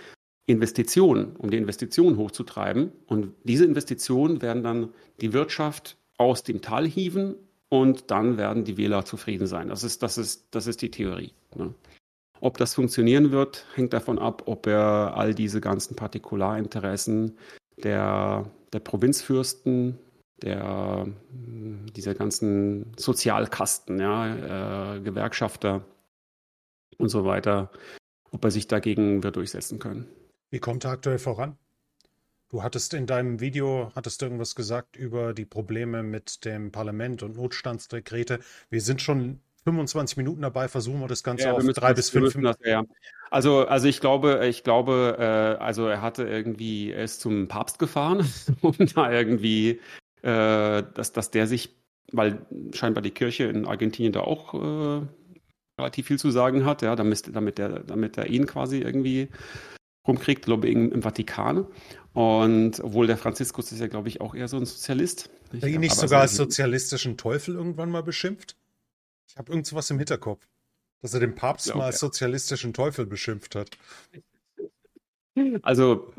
[0.46, 2.92] Investitionen, um die Investitionen hochzutreiben.
[3.06, 4.90] Und diese Investitionen werden dann
[5.22, 7.36] die Wirtschaft aus dem Tal hieven
[7.70, 9.70] und dann werden die Wähler zufrieden sein.
[9.70, 11.34] Das ist, das ist, das ist die Theorie.
[11.56, 11.74] Ne?
[12.40, 17.38] Ob das funktionieren wird, hängt davon ab, ob er all diese ganzen Partikularinteressen
[17.84, 19.98] der, der Provinzfürsten,
[20.42, 21.08] der,
[21.96, 25.84] dieser ganzen Sozialkasten, ja, äh, Gewerkschafter
[26.98, 27.72] und so weiter,
[28.32, 30.08] ob er sich dagegen wird durchsetzen können.
[30.52, 31.58] Wie kommt er aktuell voran?
[32.50, 37.36] Du hattest in deinem Video, hattest irgendwas gesagt über die Probleme mit dem Parlament und
[37.36, 38.40] Notstandsdekrete.
[38.70, 42.36] Wir sind schon 25 Minuten dabei, versuchen wir das Ganze ja, auf drei bis fünf
[42.36, 42.66] Minuten.
[42.66, 42.86] Ja.
[43.32, 47.80] Also, also ich glaube, ich glaube, äh, also er hatte irgendwie, er ist zum Papst
[47.80, 48.26] gefahren,
[48.62, 49.82] um da irgendwie,
[50.22, 51.76] äh, dass, dass der sich,
[52.14, 55.02] weil scheinbar die Kirche in Argentinien da auch äh,
[55.78, 59.28] relativ viel zu sagen hat, ja, damit, damit, der, damit er ihn quasi irgendwie
[60.08, 61.66] rumkriegt, glaube ich, im Vatikan.
[62.14, 65.30] Und obwohl der Franziskus ist ja, glaube ich, auch eher so ein Sozialist.
[65.62, 68.56] Er ihn nicht sogar als sozialistischen Teufel irgendwann mal beschimpft?
[69.28, 70.48] Ich habe irgendwas im Hinterkopf,
[71.02, 73.78] dass er den Papst mal als sozialistischen Teufel beschimpft hat.
[75.62, 76.12] Also,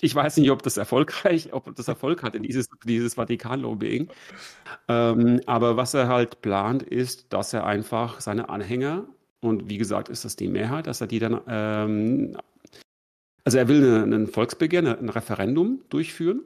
[0.00, 4.08] ich weiß nicht, ob das erfolgreich, ob das Erfolg hat in dieses, dieses Vatikan-Lobbying.
[4.88, 9.06] Ähm, aber was er halt plant, ist, dass er einfach seine Anhänger,
[9.40, 12.38] und wie gesagt, ist das die Mehrheit, dass er die dann ähm,
[13.44, 16.44] also er will ein Volksbegehren, ein Referendum durchführen.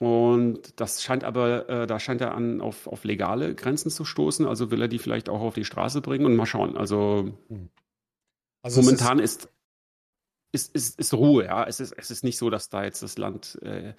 [0.00, 4.46] Und das scheint aber, äh, da scheint er an auf, auf legale Grenzen zu stoßen.
[4.46, 6.76] Also will er die vielleicht auch auf die Straße bringen und mal schauen.
[6.76, 7.68] Also, hm.
[8.62, 9.48] also momentan ist,
[10.52, 11.64] ist, ist, ist Ruhe, ja.
[11.64, 13.94] Es ist, es ist nicht so, dass da jetzt das Land äh,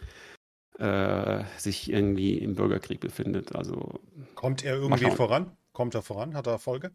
[0.79, 3.55] äh, sich irgendwie im Bürgerkrieg befindet.
[3.55, 3.99] Also
[4.36, 5.58] kommt er irgendwie voran?
[5.73, 6.34] Kommt er voran?
[6.34, 6.91] Hat er Erfolge?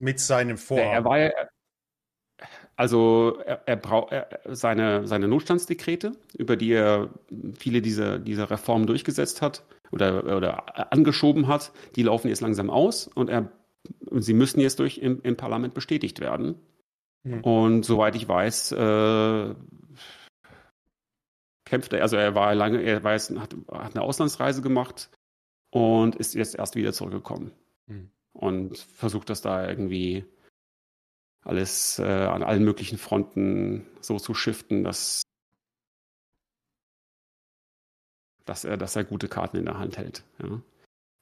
[0.00, 0.90] Mit seinem Vorhaben?
[0.90, 1.30] Er war ja,
[2.82, 4.12] also er, er braucht
[4.48, 7.10] seine, seine Notstandsdekrete, über die er
[7.56, 13.06] viele dieser, dieser Reformen durchgesetzt hat oder, oder angeschoben hat, die laufen jetzt langsam aus
[13.06, 13.52] und er,
[14.10, 16.56] sie müssen jetzt durch im, im Parlament bestätigt werden.
[17.22, 17.40] Mhm.
[17.42, 19.54] Und soweit ich weiß, äh,
[21.64, 25.08] kämpft er, also er war lange, er weiß, hat, hat eine Auslandsreise gemacht
[25.70, 27.52] und ist jetzt erst wieder zurückgekommen.
[27.86, 28.10] Mhm.
[28.32, 30.24] Und versucht das da irgendwie
[31.42, 35.22] alles äh, an allen möglichen Fronten so zu shiften, dass,
[38.44, 40.24] dass, er, dass er gute Karten in der Hand hält.
[40.42, 40.60] Ja.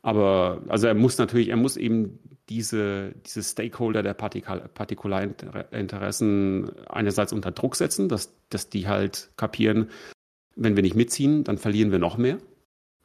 [0.02, 7.50] Aber also er muss natürlich, er muss eben diese, diese Stakeholder der Partikularinteressen einerseits unter
[7.50, 9.90] Druck setzen, dass, dass die halt kapieren,
[10.56, 12.38] wenn wir nicht mitziehen, dann verlieren wir noch mehr.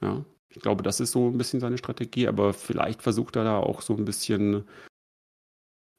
[0.01, 0.23] Ja.
[0.49, 3.81] Ich glaube, das ist so ein bisschen seine Strategie, aber vielleicht versucht er da auch
[3.81, 4.63] so ein bisschen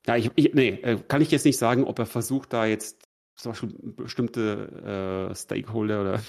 [0.06, 3.08] ja, ich, ich, nee, äh, kann ich jetzt nicht sagen, ob er versucht, da jetzt
[3.34, 6.22] zum Beispiel bestimmte äh, Stakeholder oder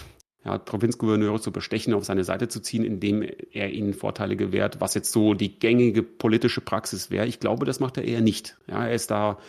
[0.43, 4.93] ja, Provinzgouverneure zu bestechen, auf seine Seite zu ziehen, indem er ihnen Vorteile gewährt, was
[4.93, 7.27] jetzt so die gängige politische Praxis wäre.
[7.27, 8.57] Ich glaube, das macht er eher nicht.
[8.67, 9.39] Ja, er ist da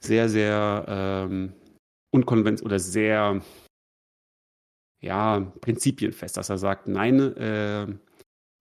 [0.00, 1.52] sehr, sehr ähm,
[2.10, 3.42] unkonventionell oder sehr
[5.00, 7.86] ja, prinzipienfest, dass er sagt, nein, äh,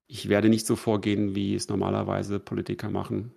[0.08, 3.32] ich werde nicht so vorgehen, wie es normalerweise Politiker machen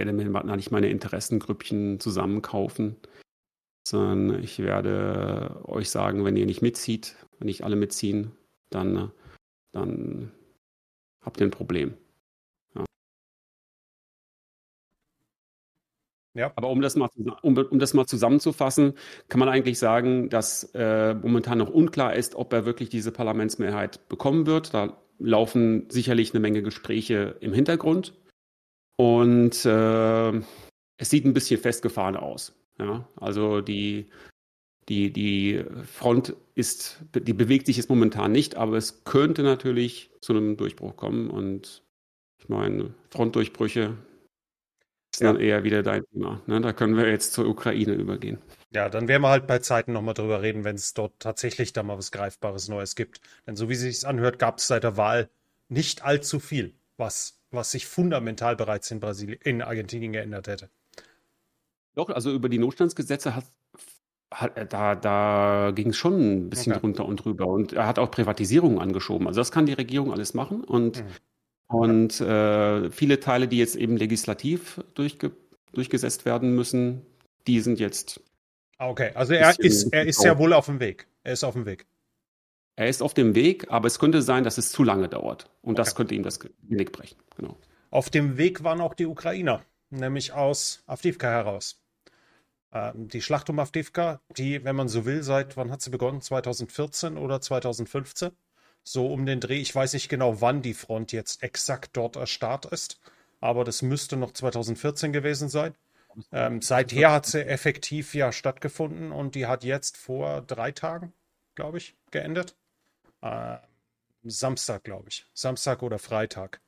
[0.00, 2.96] werde mir nicht meine Interessengrüppchen zusammenkaufen,
[3.86, 8.32] sondern ich werde euch sagen, wenn ihr nicht mitzieht, wenn nicht alle mitziehen,
[8.70, 9.12] dann,
[9.72, 10.32] dann
[11.20, 11.94] habt ihr ein Problem.
[16.34, 16.50] Ja.
[16.56, 17.10] Aber um das, mal,
[17.42, 18.94] um, um, das mal zusammenzufassen,
[19.28, 24.08] kann man eigentlich sagen, dass äh, momentan noch unklar ist, ob er wirklich diese Parlamentsmehrheit
[24.08, 24.72] bekommen wird.
[24.72, 28.14] Da laufen sicherlich eine Menge Gespräche im Hintergrund.
[29.00, 30.28] Und äh,
[30.98, 32.54] es sieht ein bisschen festgefahren aus.
[32.78, 33.08] Ja?
[33.16, 34.10] Also die,
[34.90, 40.34] die, die Front ist, die bewegt sich jetzt momentan nicht, aber es könnte natürlich zu
[40.34, 41.30] einem Durchbruch kommen.
[41.30, 41.82] Und
[42.40, 43.96] ich meine, Frontdurchbrüche
[45.14, 45.32] ist ja.
[45.32, 46.42] dann eher wieder dein Thema.
[46.46, 46.60] Ne?
[46.60, 48.36] Da können wir jetzt zur Ukraine übergehen.
[48.70, 51.82] Ja, dann werden wir halt bei Zeiten nochmal drüber reden, wenn es dort tatsächlich da
[51.82, 53.22] mal was Greifbares Neues gibt.
[53.46, 55.30] Denn so wie es sich anhört, gab es seit der Wahl
[55.70, 60.70] nicht allzu viel, was, was sich fundamental bereits in, Brasilien, in Argentinien geändert hätte.
[61.94, 63.44] Doch, also über die Notstandsgesetze hat,
[64.32, 66.80] hat da, da ging es schon ein bisschen okay.
[66.80, 67.46] drunter und drüber.
[67.46, 69.26] Und er hat auch Privatisierungen angeschoben.
[69.26, 70.62] Also das kann die Regierung alles machen.
[70.62, 71.08] Und mhm.
[71.70, 75.30] Und äh, viele Teile, die jetzt eben legislativ durchge
[75.72, 77.06] durchgesetzt werden müssen,
[77.46, 78.20] die sind jetzt.
[78.76, 81.06] Ah, okay, also er ist, er ist ja wohl auf dem Weg.
[81.22, 81.86] Er ist auf dem Weg.
[82.80, 85.50] Er ist auf dem Weg, aber es könnte sein, dass es zu lange dauert.
[85.60, 85.82] Und okay.
[85.82, 87.18] das könnte ihm das Genick brechen.
[87.36, 87.54] Genau.
[87.90, 91.78] Auf dem Weg waren auch die Ukrainer, nämlich aus Avdivka heraus.
[92.72, 96.22] Ähm, die Schlacht um Avdivka, die, wenn man so will, seit wann hat sie begonnen?
[96.22, 98.30] 2014 oder 2015?
[98.82, 99.60] so um den Dreh.
[99.60, 102.98] Ich weiß nicht genau, wann die Front jetzt exakt dort erstarrt ist,
[103.38, 105.74] aber das müsste noch 2014 gewesen sein.
[106.32, 111.12] Ähm, seither hat sie effektiv ja stattgefunden und die hat jetzt vor drei Tagen,
[111.54, 112.56] glaube ich, geendet.
[113.22, 113.58] Äh,
[114.22, 115.26] Samstag, glaube ich.
[115.34, 116.60] Samstag oder Freitag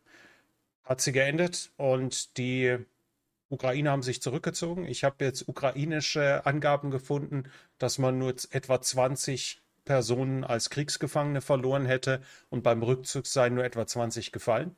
[0.84, 2.78] hat sie geendet und die
[3.48, 4.84] Ukrainer haben sich zurückgezogen.
[4.86, 7.44] Ich habe jetzt ukrainische Angaben gefunden,
[7.78, 13.64] dass man nur etwa 20 Personen als Kriegsgefangene verloren hätte und beim Rückzug seien nur
[13.64, 14.76] etwa 20 gefallen.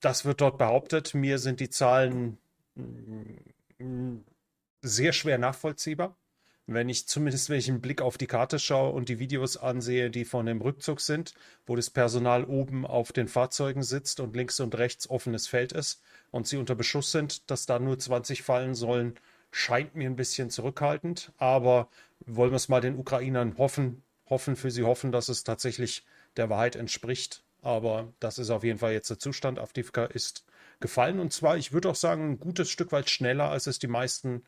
[0.00, 1.14] Das wird dort behauptet.
[1.14, 2.38] Mir sind die Zahlen
[2.74, 4.16] mm,
[4.82, 6.16] sehr schwer nachvollziehbar.
[6.66, 10.10] Wenn ich zumindest, wenn ich einen Blick auf die Karte schaue und die Videos ansehe,
[10.10, 11.34] die von dem Rückzug sind,
[11.66, 16.02] wo das Personal oben auf den Fahrzeugen sitzt und links und rechts offenes Feld ist
[16.30, 19.14] und sie unter Beschuss sind, dass da nur 20 fallen sollen,
[19.50, 21.32] scheint mir ein bisschen zurückhaltend.
[21.36, 21.88] Aber
[22.26, 26.04] wollen wir es mal den Ukrainern hoffen, hoffen für sie hoffen, dass es tatsächlich
[26.36, 27.44] der Wahrheit entspricht.
[27.60, 29.58] Aber das ist auf jeden Fall jetzt der Zustand.
[29.58, 30.44] Avdivka ist
[30.80, 33.88] gefallen und zwar, ich würde auch sagen, ein gutes Stück weit schneller, als es die
[33.88, 34.42] meisten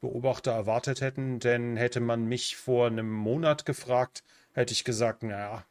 [0.00, 1.40] Beobachter erwartet hätten.
[1.40, 5.64] Denn hätte man mich vor einem Monat gefragt, hätte ich gesagt, naja,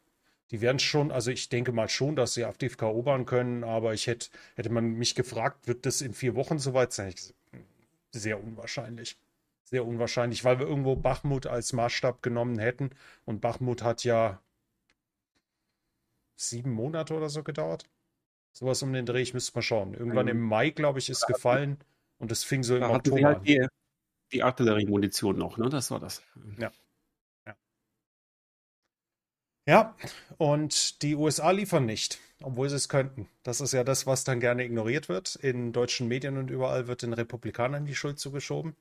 [0.52, 4.08] die werden schon, also ich denke mal schon, dass sie Avdivka erobern können, aber ich
[4.08, 7.14] hätte, hätte man mich gefragt, wird das in vier Wochen soweit sein?
[7.52, 7.64] Hm,
[8.12, 9.18] sehr unwahrscheinlich
[9.70, 12.90] sehr unwahrscheinlich, weil wir irgendwo Bachmut als Maßstab genommen hätten.
[13.26, 14.42] Und Bachmut hat ja
[16.36, 17.86] sieben Monate oder so gedauert.
[18.52, 19.94] Sowas um den Dreh, ich müsste mal schauen.
[19.94, 21.78] Irgendwann im Mai, glaube ich, ist gefallen
[22.18, 23.66] und es fing so im Oktober halt die,
[24.32, 25.70] die Artilleriemunition noch, ne?
[25.70, 26.22] Das war das.
[26.58, 26.72] Ja.
[27.48, 27.56] ja.
[29.68, 29.96] Ja,
[30.38, 33.28] und die USA liefern nicht, obwohl sie es könnten.
[33.44, 35.36] Das ist ja das, was dann gerne ignoriert wird.
[35.36, 38.76] In deutschen Medien und überall wird den Republikanern die Schuld zugeschoben.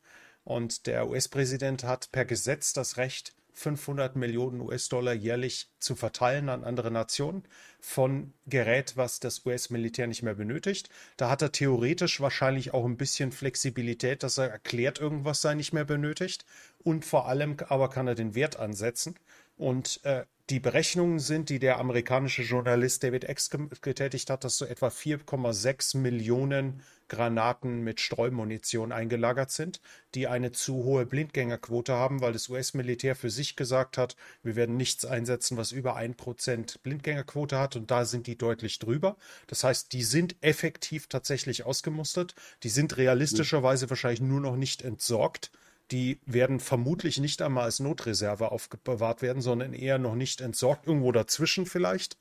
[0.44, 6.62] Und der US-Präsident hat per Gesetz das Recht, 500 Millionen US-Dollar jährlich zu verteilen an
[6.62, 7.42] andere Nationen
[7.81, 10.88] von Gerät, was das US-Militär nicht mehr benötigt.
[11.16, 15.73] Da hat er theoretisch wahrscheinlich auch ein bisschen Flexibilität, dass er erklärt, irgendwas sei nicht
[15.73, 16.44] mehr benötigt.
[16.79, 19.16] Und vor allem aber kann er den Wert ansetzen.
[19.57, 23.51] Und äh, die Berechnungen sind, die der amerikanische Journalist David X
[23.83, 29.81] getätigt hat, dass so etwa 4,6 Millionen Granaten mit Streumunition eingelagert sind,
[30.14, 34.77] die eine zu hohe Blindgängerquote haben, weil das US-Militär für sich gesagt hat, wir werden
[34.77, 39.16] nichts einsetzen, was über 1% Blindgängerquote hat und da sind die deutlich drüber.
[39.47, 45.51] Das heißt, die sind effektiv tatsächlich ausgemustert, die sind realistischerweise wahrscheinlich nur noch nicht entsorgt
[45.90, 51.12] die werden vermutlich nicht einmal als Notreserve aufbewahrt werden, sondern eher noch nicht entsorgt, irgendwo
[51.12, 52.18] dazwischen vielleicht.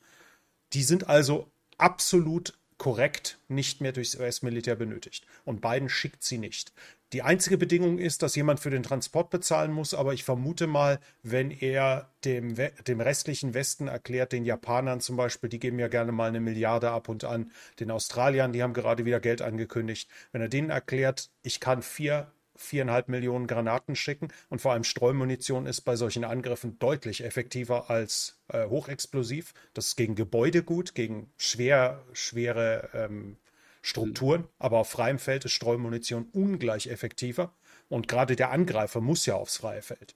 [0.73, 5.25] Die sind also absolut korrekt nicht mehr durchs US-Militär benötigt.
[5.45, 6.73] Und Biden schickt sie nicht.
[7.13, 10.99] Die einzige Bedingung ist, dass jemand für den Transport bezahlen muss, aber ich vermute mal,
[11.23, 16.11] wenn er dem, dem restlichen Westen erklärt, den Japanern zum Beispiel, die geben ja gerne
[16.11, 20.41] mal eine Milliarde ab und an, den Australiern, die haben gerade wieder Geld angekündigt, wenn
[20.41, 22.29] er denen erklärt, ich kann vier
[22.59, 28.39] viereinhalb Millionen Granaten schicken und vor allem Streumunition ist bei solchen Angriffen deutlich effektiver als
[28.49, 29.53] äh, hochexplosiv.
[29.73, 33.37] Das ist gegen Gebäude gut, gegen schwer, schwere ähm,
[33.81, 37.53] Strukturen, aber auf freiem Feld ist Streumunition ungleich effektiver
[37.89, 40.15] und gerade der Angreifer muss ja aufs freie Feld.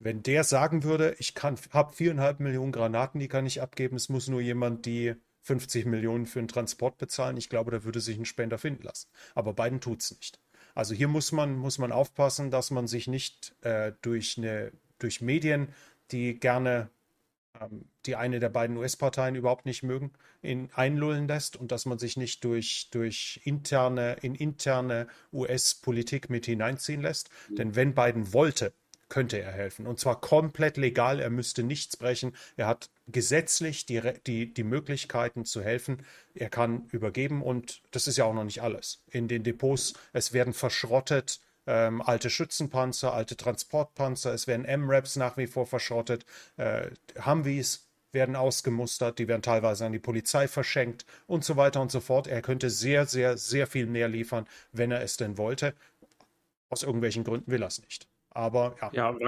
[0.00, 4.28] Wenn der sagen würde, ich habe viereinhalb Millionen Granaten, die kann ich abgeben, es muss
[4.28, 5.14] nur jemand die
[5.44, 7.36] 50 Millionen für einen Transport bezahlen.
[7.36, 9.08] Ich glaube, da würde sich ein Spender finden lassen.
[9.34, 10.40] Aber Biden tut es nicht.
[10.74, 15.20] Also hier muss man, muss man aufpassen, dass man sich nicht äh, durch, eine, durch
[15.20, 15.68] Medien,
[16.10, 16.90] die gerne
[17.60, 20.12] ähm, die eine der beiden US-Parteien überhaupt nicht mögen,
[20.42, 26.46] in, einlullen lässt und dass man sich nicht durch, durch interne, in interne US-Politik mit
[26.46, 27.30] hineinziehen lässt.
[27.48, 27.56] Mhm.
[27.56, 28.72] Denn wenn Biden wollte,
[29.08, 29.86] könnte er helfen.
[29.86, 31.20] Und zwar komplett legal.
[31.20, 32.34] Er müsste nichts brechen.
[32.56, 36.04] Er hat gesetzlich die, die, die Möglichkeiten zu helfen.
[36.34, 39.02] Er kann übergeben und das ist ja auch noch nicht alles.
[39.10, 45.36] In den Depots, es werden verschrottet ähm, alte Schützenpanzer, alte Transportpanzer, es werden M-Raps nach
[45.36, 46.26] wie vor verschrottet,
[46.56, 46.90] äh,
[47.24, 52.00] Humvees werden ausgemustert, die werden teilweise an die Polizei verschenkt und so weiter und so
[52.00, 52.26] fort.
[52.26, 55.74] Er könnte sehr, sehr, sehr viel mehr liefern, wenn er es denn wollte.
[56.70, 58.08] Aus irgendwelchen Gründen will er es nicht.
[58.30, 58.90] Aber ja.
[58.92, 59.18] Ja,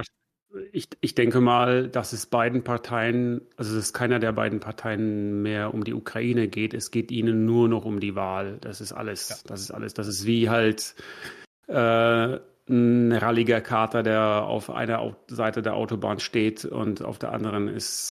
[0.71, 5.73] ich, ich denke mal, dass es beiden Parteien, also es keiner der beiden Parteien mehr
[5.73, 6.73] um die Ukraine geht.
[6.73, 8.57] Es geht ihnen nur noch um die Wahl.
[8.61, 9.29] Das ist alles.
[9.29, 9.35] Ja.
[9.45, 9.93] Das ist alles.
[9.93, 10.95] Das ist wie halt
[11.67, 12.39] äh,
[12.69, 18.09] ein ralliger Kater, der auf einer Seite der Autobahn steht und auf der anderen ist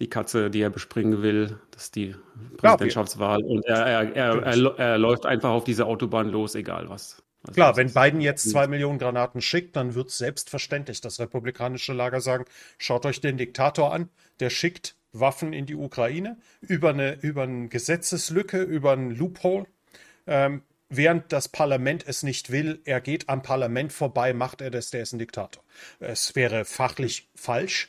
[0.00, 1.58] die Katze, die er bespringen will.
[1.72, 2.14] Das ist die
[2.56, 3.42] Präsidentschaftswahl.
[3.42, 7.22] Und er, er, er, er, er läuft einfach auf diese Autobahn los, egal was.
[7.48, 12.20] Was Klar, wenn Biden jetzt zwei Millionen Granaten schickt, dann wird selbstverständlich das republikanische Lager
[12.20, 12.44] sagen,
[12.78, 14.08] schaut euch den Diktator an,
[14.40, 19.66] der schickt Waffen in die Ukraine über eine, über eine Gesetzeslücke, über ein Loophole.
[20.26, 24.90] Ähm, während das Parlament es nicht will, er geht am Parlament vorbei, macht er das,
[24.90, 25.62] der ist ein Diktator.
[26.00, 27.88] Es wäre fachlich falsch.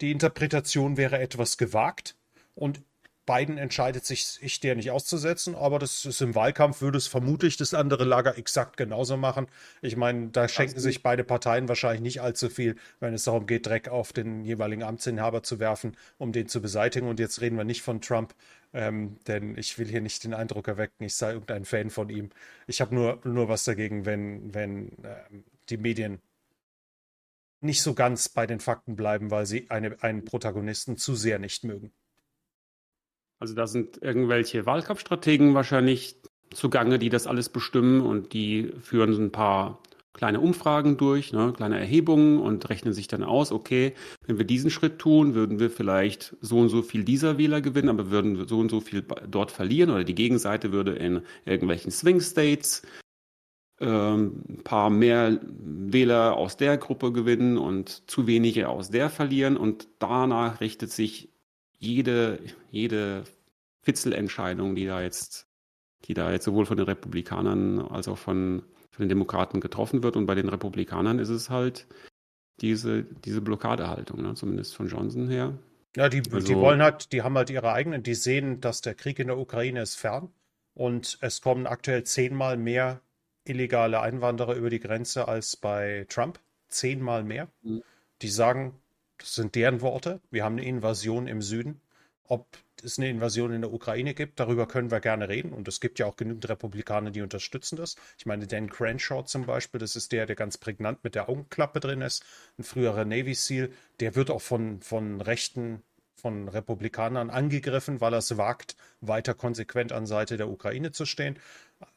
[0.00, 2.14] Die Interpretation wäre etwas gewagt.
[2.54, 2.82] Und
[3.28, 7.58] Biden entscheidet sich, sich der nicht auszusetzen, aber das ist im Wahlkampf, würde es vermutlich
[7.58, 9.48] das andere Lager exakt genauso machen.
[9.82, 13.66] Ich meine, da schenken sich beide Parteien wahrscheinlich nicht allzu viel, wenn es darum geht,
[13.66, 17.06] Dreck auf den jeweiligen Amtsinhaber zu werfen, um den zu beseitigen.
[17.06, 18.34] Und jetzt reden wir nicht von Trump,
[18.72, 22.30] ähm, denn ich will hier nicht den Eindruck erwecken, ich sei irgendein Fan von ihm.
[22.66, 26.22] Ich habe nur, nur was dagegen, wenn, wenn ähm, die Medien
[27.60, 31.64] nicht so ganz bei den Fakten bleiben, weil sie eine, einen Protagonisten zu sehr nicht
[31.64, 31.92] mögen.
[33.38, 36.16] Also da sind irgendwelche Wahlkampfstrategen wahrscheinlich
[36.52, 39.82] zugange, die das alles bestimmen und die führen so ein paar
[40.18, 43.94] kleine Umfragen durch, ne, kleine Erhebungen und rechnen sich dann aus, okay,
[44.26, 47.88] wenn wir diesen Schritt tun, würden wir vielleicht so und so viel dieser Wähler gewinnen,
[47.88, 52.20] aber würden so und so viel dort verlieren oder die Gegenseite würde in irgendwelchen Swing
[52.20, 52.82] States
[53.80, 59.56] ähm, ein paar mehr Wähler aus der Gruppe gewinnen und zu wenige aus der verlieren
[59.56, 61.28] und danach richtet sich
[61.78, 63.24] jede, jede
[63.82, 65.48] Fitzelentscheidung, die da jetzt,
[66.04, 70.16] die da jetzt sowohl von den Republikanern als auch von, von den Demokraten getroffen wird.
[70.16, 71.86] Und bei den Republikanern ist es halt
[72.60, 74.34] diese, diese Blockadehaltung, ne?
[74.34, 75.58] zumindest von Johnson her.
[75.96, 78.94] Ja, die, also, die wollen halt, die haben halt ihre eigenen, die sehen, dass der
[78.94, 80.30] Krieg in der Ukraine ist fern
[80.74, 83.00] und es kommen aktuell zehnmal mehr
[83.44, 86.38] illegale Einwanderer über die Grenze als bei Trump.
[86.68, 87.48] Zehnmal mehr.
[87.62, 87.82] Mhm.
[88.20, 88.74] Die sagen,
[89.18, 90.20] das sind deren Worte.
[90.30, 91.80] Wir haben eine Invasion im Süden.
[92.24, 92.46] Ob
[92.82, 95.52] es eine Invasion in der Ukraine gibt, darüber können wir gerne reden.
[95.52, 97.96] Und es gibt ja auch genügend Republikaner, die unterstützen das.
[98.18, 101.80] Ich meine, Dan Crenshaw zum Beispiel, das ist der, der ganz prägnant mit der Augenklappe
[101.80, 102.24] drin ist,
[102.58, 105.82] ein früherer Navy SEAL, der wird auch von, von rechten
[106.18, 111.38] von Republikanern angegriffen, weil er es wagt, weiter konsequent an Seite der Ukraine zu stehen.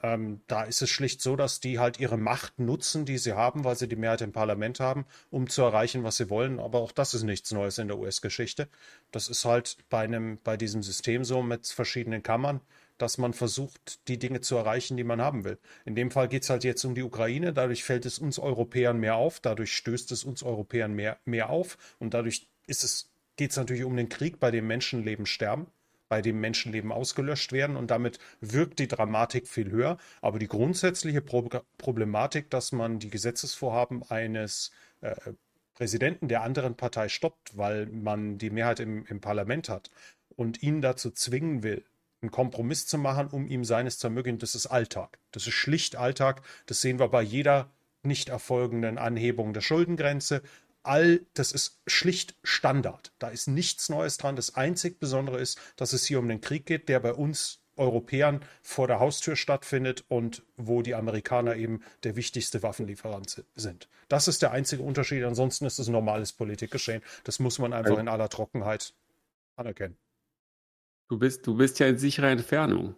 [0.04, 3.64] Ähm, da ist es schlicht so, dass die halt ihre Macht nutzen, die sie haben,
[3.64, 6.60] weil sie die Mehrheit im Parlament haben, um zu erreichen, was sie wollen.
[6.60, 8.68] Aber auch das ist nichts Neues in der US-Geschichte.
[9.12, 12.62] Das ist halt bei einem, bei diesem System so mit verschiedenen Kammern,
[12.98, 15.58] dass man versucht, die Dinge zu erreichen, die man haben will.
[15.86, 17.54] In dem Fall geht es halt jetzt um die Ukraine.
[17.54, 19.40] Dadurch fällt es uns Europäern mehr auf.
[19.40, 21.78] Dadurch stößt es uns Europäern mehr, mehr auf.
[22.00, 25.66] Und dadurch ist es geht es natürlich um den Krieg, bei dem Menschenleben sterben,
[26.12, 29.98] bei dem Menschenleben ausgelöscht werden und damit wirkt die Dramatik viel höher.
[30.20, 31.48] Aber die grundsätzliche Pro
[31.78, 35.16] Problematik, dass man die Gesetzesvorhaben eines äh,
[35.74, 39.90] Präsidenten der anderen Partei stoppt, weil man die Mehrheit im, im Parlament hat
[40.36, 41.86] und ihn dazu zwingen will,
[42.22, 45.18] einen Kompromiss zu machen, um ihm seines zu ermöglichen, das ist Alltag.
[45.32, 46.42] Das ist schlicht Alltag.
[46.66, 47.72] Das sehen wir bei jeder
[48.04, 50.42] nicht erfolgenden Anhebung der Schuldengrenze
[50.84, 53.14] all, das ist schlicht Standard.
[53.20, 54.36] Da ist nichts Neues dran.
[54.36, 58.42] Das einzig Besondere ist, dass es hier um den Krieg geht, der bei uns Europäern
[58.62, 63.90] vor der Haustür stattfindet und wo die Amerikaner eben der wichtigste Waffenlieferant sind.
[64.08, 65.24] Das ist der einzige Unterschied.
[65.24, 67.02] Ansonsten ist es normales Politikgeschehen.
[67.24, 68.94] Das muss man einfach in aller Trockenheit
[69.56, 69.98] anerkennen.
[71.08, 72.96] Du bist, du bist ja in sicherer Entfernung.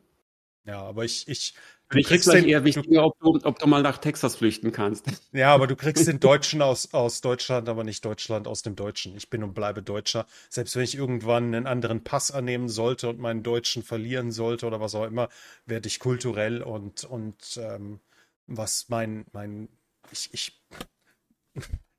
[0.66, 1.56] Ja, aber ich, ich,
[1.94, 5.06] du kriegst den, eher wichtiger, ob du, ob du mal nach Texas flüchten kannst.
[5.34, 9.16] Ja, aber du kriegst den Deutschen aus, aus Deutschland, aber nicht Deutschland aus dem Deutschen.
[9.18, 10.28] Ich bin und bleibe Deutscher.
[10.50, 14.80] Selbst wenn ich irgendwann einen anderen Pass annehmen sollte und meinen Deutschen verlieren sollte oder
[14.80, 15.30] was auch immer,
[15.66, 18.00] werde ich kulturell und, und ähm,
[18.46, 19.70] was mein, mein,
[20.12, 20.62] ich, ich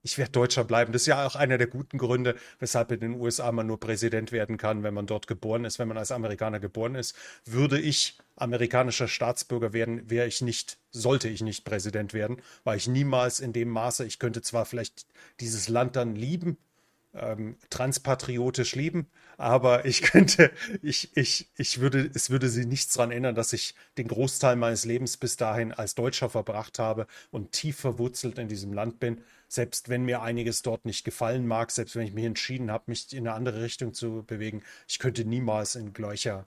[0.04, 0.92] ich werde Deutscher bleiben.
[0.92, 4.32] Das ist ja auch einer der guten Gründe, weshalb in den USA man nur Präsident
[4.32, 5.78] werden kann, wenn man dort geboren ist.
[5.78, 11.28] Wenn man als Amerikaner geboren ist, würde ich amerikanischer Staatsbürger werden, wäre ich nicht, sollte
[11.28, 15.06] ich nicht Präsident werden, weil ich niemals in dem Maße, ich könnte zwar vielleicht
[15.40, 16.58] dieses Land dann lieben,
[17.14, 19.06] ähm, transpatriotisch lieben,
[19.38, 20.50] aber ich könnte,
[20.82, 24.84] ich, ich, ich würde, es würde sie nichts daran ändern, dass ich den Großteil meines
[24.84, 29.22] Lebens bis dahin als Deutscher verbracht habe und tief verwurzelt in diesem Land bin
[29.54, 33.12] selbst wenn mir einiges dort nicht gefallen mag, selbst wenn ich mich entschieden habe, mich
[33.12, 36.46] in eine andere Richtung zu bewegen, ich könnte niemals in gleicher,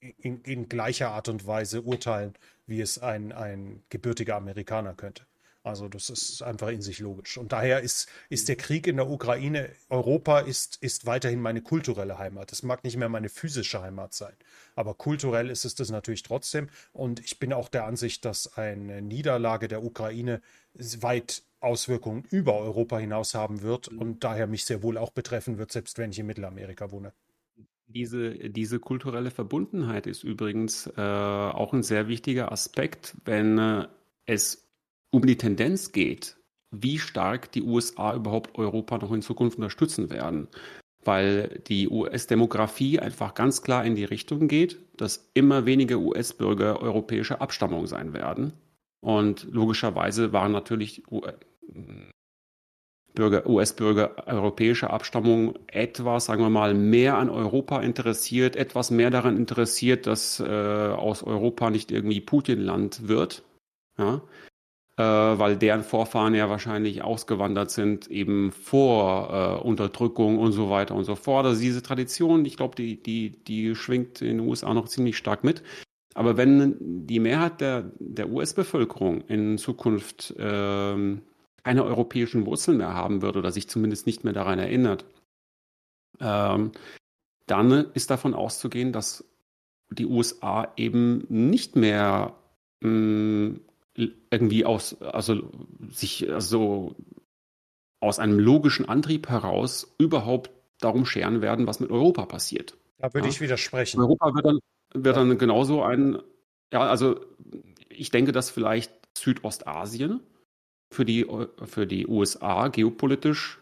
[0.00, 2.34] in, in gleicher Art und Weise urteilen,
[2.66, 5.26] wie es ein, ein gebürtiger Amerikaner könnte.
[5.64, 7.38] Also das ist einfach in sich logisch.
[7.38, 12.18] Und daher ist, ist der Krieg in der Ukraine, Europa ist, ist weiterhin meine kulturelle
[12.18, 12.50] Heimat.
[12.50, 14.34] Es mag nicht mehr meine physische Heimat sein,
[14.74, 16.68] aber kulturell ist es das natürlich trotzdem.
[16.92, 20.42] Und ich bin auch der Ansicht, dass eine Niederlage der Ukraine
[20.74, 23.98] weit Auswirkungen über Europa hinaus haben wird mhm.
[23.98, 27.12] und daher mich sehr wohl auch betreffen wird, selbst wenn ich in Mittelamerika wohne.
[27.86, 33.86] Diese, diese kulturelle Verbundenheit ist übrigens äh, auch ein sehr wichtiger Aspekt, wenn äh,
[34.24, 34.66] es
[35.10, 36.36] um die Tendenz geht,
[36.70, 40.48] wie stark die USA überhaupt Europa noch in Zukunft unterstützen werden.
[41.04, 47.42] Weil die US-Demografie einfach ganz klar in die Richtung geht, dass immer weniger US-Bürger europäischer
[47.42, 48.52] Abstammung sein werden.
[49.00, 51.02] Und logischerweise waren natürlich
[53.14, 59.36] Bürger, US-Bürger europäischer Abstammung etwas, sagen wir mal, mehr an Europa interessiert, etwas mehr daran
[59.36, 63.42] interessiert, dass äh, aus Europa nicht irgendwie Putin-Land wird.
[63.98, 64.22] Ja?
[64.96, 70.94] Äh, weil deren Vorfahren ja wahrscheinlich ausgewandert sind, eben vor äh, Unterdrückung und so weiter
[70.94, 71.46] und so fort.
[71.46, 75.44] Also diese Tradition, ich glaube, die, die, die schwingt in den USA noch ziemlich stark
[75.44, 75.62] mit.
[76.14, 81.22] Aber wenn die Mehrheit der, der US-Bevölkerung in Zukunft ähm,
[81.64, 85.04] keine europäischen Wurzeln mehr haben wird oder sich zumindest nicht mehr daran erinnert,
[86.20, 86.72] ähm,
[87.46, 89.24] dann ist davon auszugehen, dass
[89.90, 92.34] die USA eben nicht mehr
[92.80, 93.60] mh, mm,
[94.30, 95.50] irgendwie aus, also
[95.90, 96.96] sich also
[98.00, 100.50] aus einem logischen Antrieb heraus überhaupt
[100.80, 102.76] darum scheren werden, was mit Europa passiert.
[102.98, 103.32] Da würde ja?
[103.32, 104.00] ich widersprechen.
[104.00, 104.58] Europa wird dann,
[104.94, 106.18] wird dann genauso ein,
[106.72, 107.20] ja, also
[107.88, 110.20] ich denke, dass vielleicht Südostasien
[110.92, 111.26] für die,
[111.64, 113.58] für die USA geopolitisch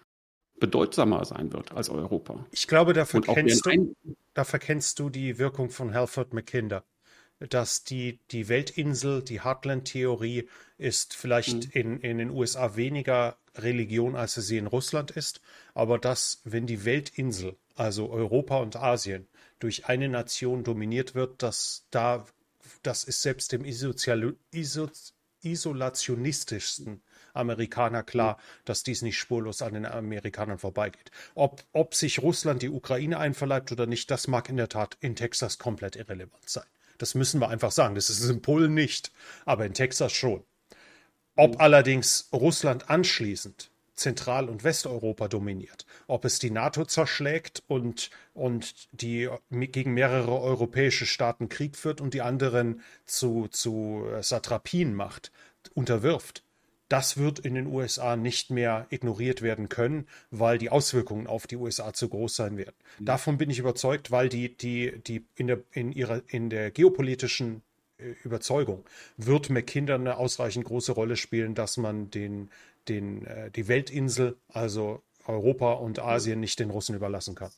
[0.60, 2.46] bedeutsamer sein wird als Europa.
[2.50, 3.96] Ich glaube, da verkennst, du,
[4.34, 6.84] da verkennst du die Wirkung von Halford McKinder.
[7.48, 11.80] Dass die, die Weltinsel, die Heartland-Theorie ist vielleicht mhm.
[11.80, 15.40] in, in den USA weniger Religion, als sie in Russland ist.
[15.72, 19.26] Aber dass, wenn die Weltinsel, also Europa und Asien,
[19.58, 22.26] durch eine Nation dominiert wird, dass da,
[22.82, 24.90] das ist selbst dem Isozial, Iso,
[25.42, 27.00] isolationistischsten
[27.34, 31.10] Amerikaner klar, dass dies nicht spurlos an den Amerikanern vorbeigeht.
[31.34, 35.16] Ob, ob sich Russland die Ukraine einverleibt oder nicht, das mag in der Tat in
[35.16, 36.66] Texas komplett irrelevant sein.
[36.98, 37.94] Das müssen wir einfach sagen.
[37.94, 39.10] Das ist in Polen nicht,
[39.46, 40.44] aber in Texas schon.
[41.36, 41.60] Ob mhm.
[41.60, 49.28] allerdings Russland anschließend Zentral- und Westeuropa dominiert, ob es die NATO zerschlägt und, und die
[49.50, 55.30] gegen mehrere europäische Staaten Krieg führt und die anderen zu, zu Satrapien macht,
[55.74, 56.42] unterwirft,
[56.90, 61.56] das wird in den USA nicht mehr ignoriert werden können, weil die Auswirkungen auf die
[61.56, 62.74] USA zu groß sein werden.
[62.98, 63.04] Mhm.
[63.04, 67.62] Davon bin ich überzeugt, weil die, die, die in der, in ihrer, in der geopolitischen
[67.98, 68.84] äh, Überzeugung
[69.16, 72.50] wird McKinder eine ausreichend große Rolle spielen, dass man den,
[72.88, 77.52] den, äh, die Weltinsel, also Europa und Asien, nicht den Russen überlassen kann.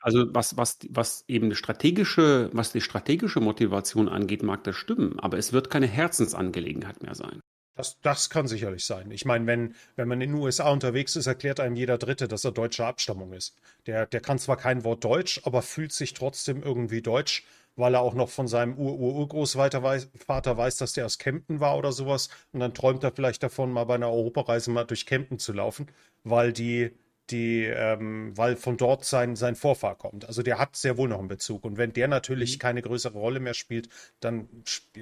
[0.00, 5.36] Also was, was, was eben strategische, was die strategische Motivation angeht, mag das stimmen, aber
[5.36, 7.40] es wird keine Herzensangelegenheit mehr sein.
[7.78, 9.12] Das, das kann sicherlich sein.
[9.12, 12.44] Ich meine, wenn, wenn man in den USA unterwegs ist, erklärt einem jeder Dritte, dass
[12.44, 13.54] er deutscher Abstammung ist.
[13.86, 17.44] Der, der kann zwar kein Wort Deutsch, aber fühlt sich trotzdem irgendwie deutsch,
[17.76, 21.92] weil er auch noch von seinem Ur-Ur-Urgroßvater weiß, weiß, dass der aus Kempten war oder
[21.92, 22.30] sowas.
[22.50, 25.86] Und dann träumt er vielleicht davon, mal bei einer Europareise mal durch Kempten zu laufen,
[26.24, 26.90] weil die,
[27.30, 30.26] die, ähm, weil von dort sein, sein Vorfahr kommt.
[30.26, 31.64] Also der hat sehr wohl noch einen Bezug.
[31.64, 32.60] Und wenn der natürlich mhm.
[32.60, 33.88] keine größere Rolle mehr spielt,
[34.20, 34.48] dann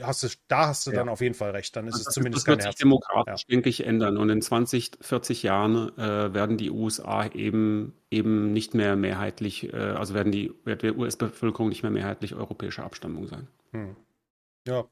[0.02, 0.96] hast du, da hast du ja.
[0.98, 1.74] dann auf jeden Fall recht.
[1.76, 3.54] Dann ist also es zumindest das wird sich demokratisch, ja.
[3.54, 4.16] denke ich, ändern.
[4.16, 9.76] Und in 20, 40 Jahren äh, werden die USA eben eben nicht mehr mehrheitlich, äh,
[9.76, 13.48] also werden die, wird die US-Bevölkerung nicht mehr mehrheitlich europäischer Abstammung sein.
[13.72, 13.96] Hm.
[14.66, 14.84] Ja,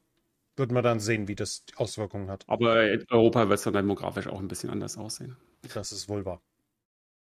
[0.56, 2.44] wird man dann sehen, wie das Auswirkungen hat.
[2.48, 5.36] Aber Europa wird es dann demografisch auch ein bisschen anders aussehen.
[5.72, 6.40] Das ist wohl wahr.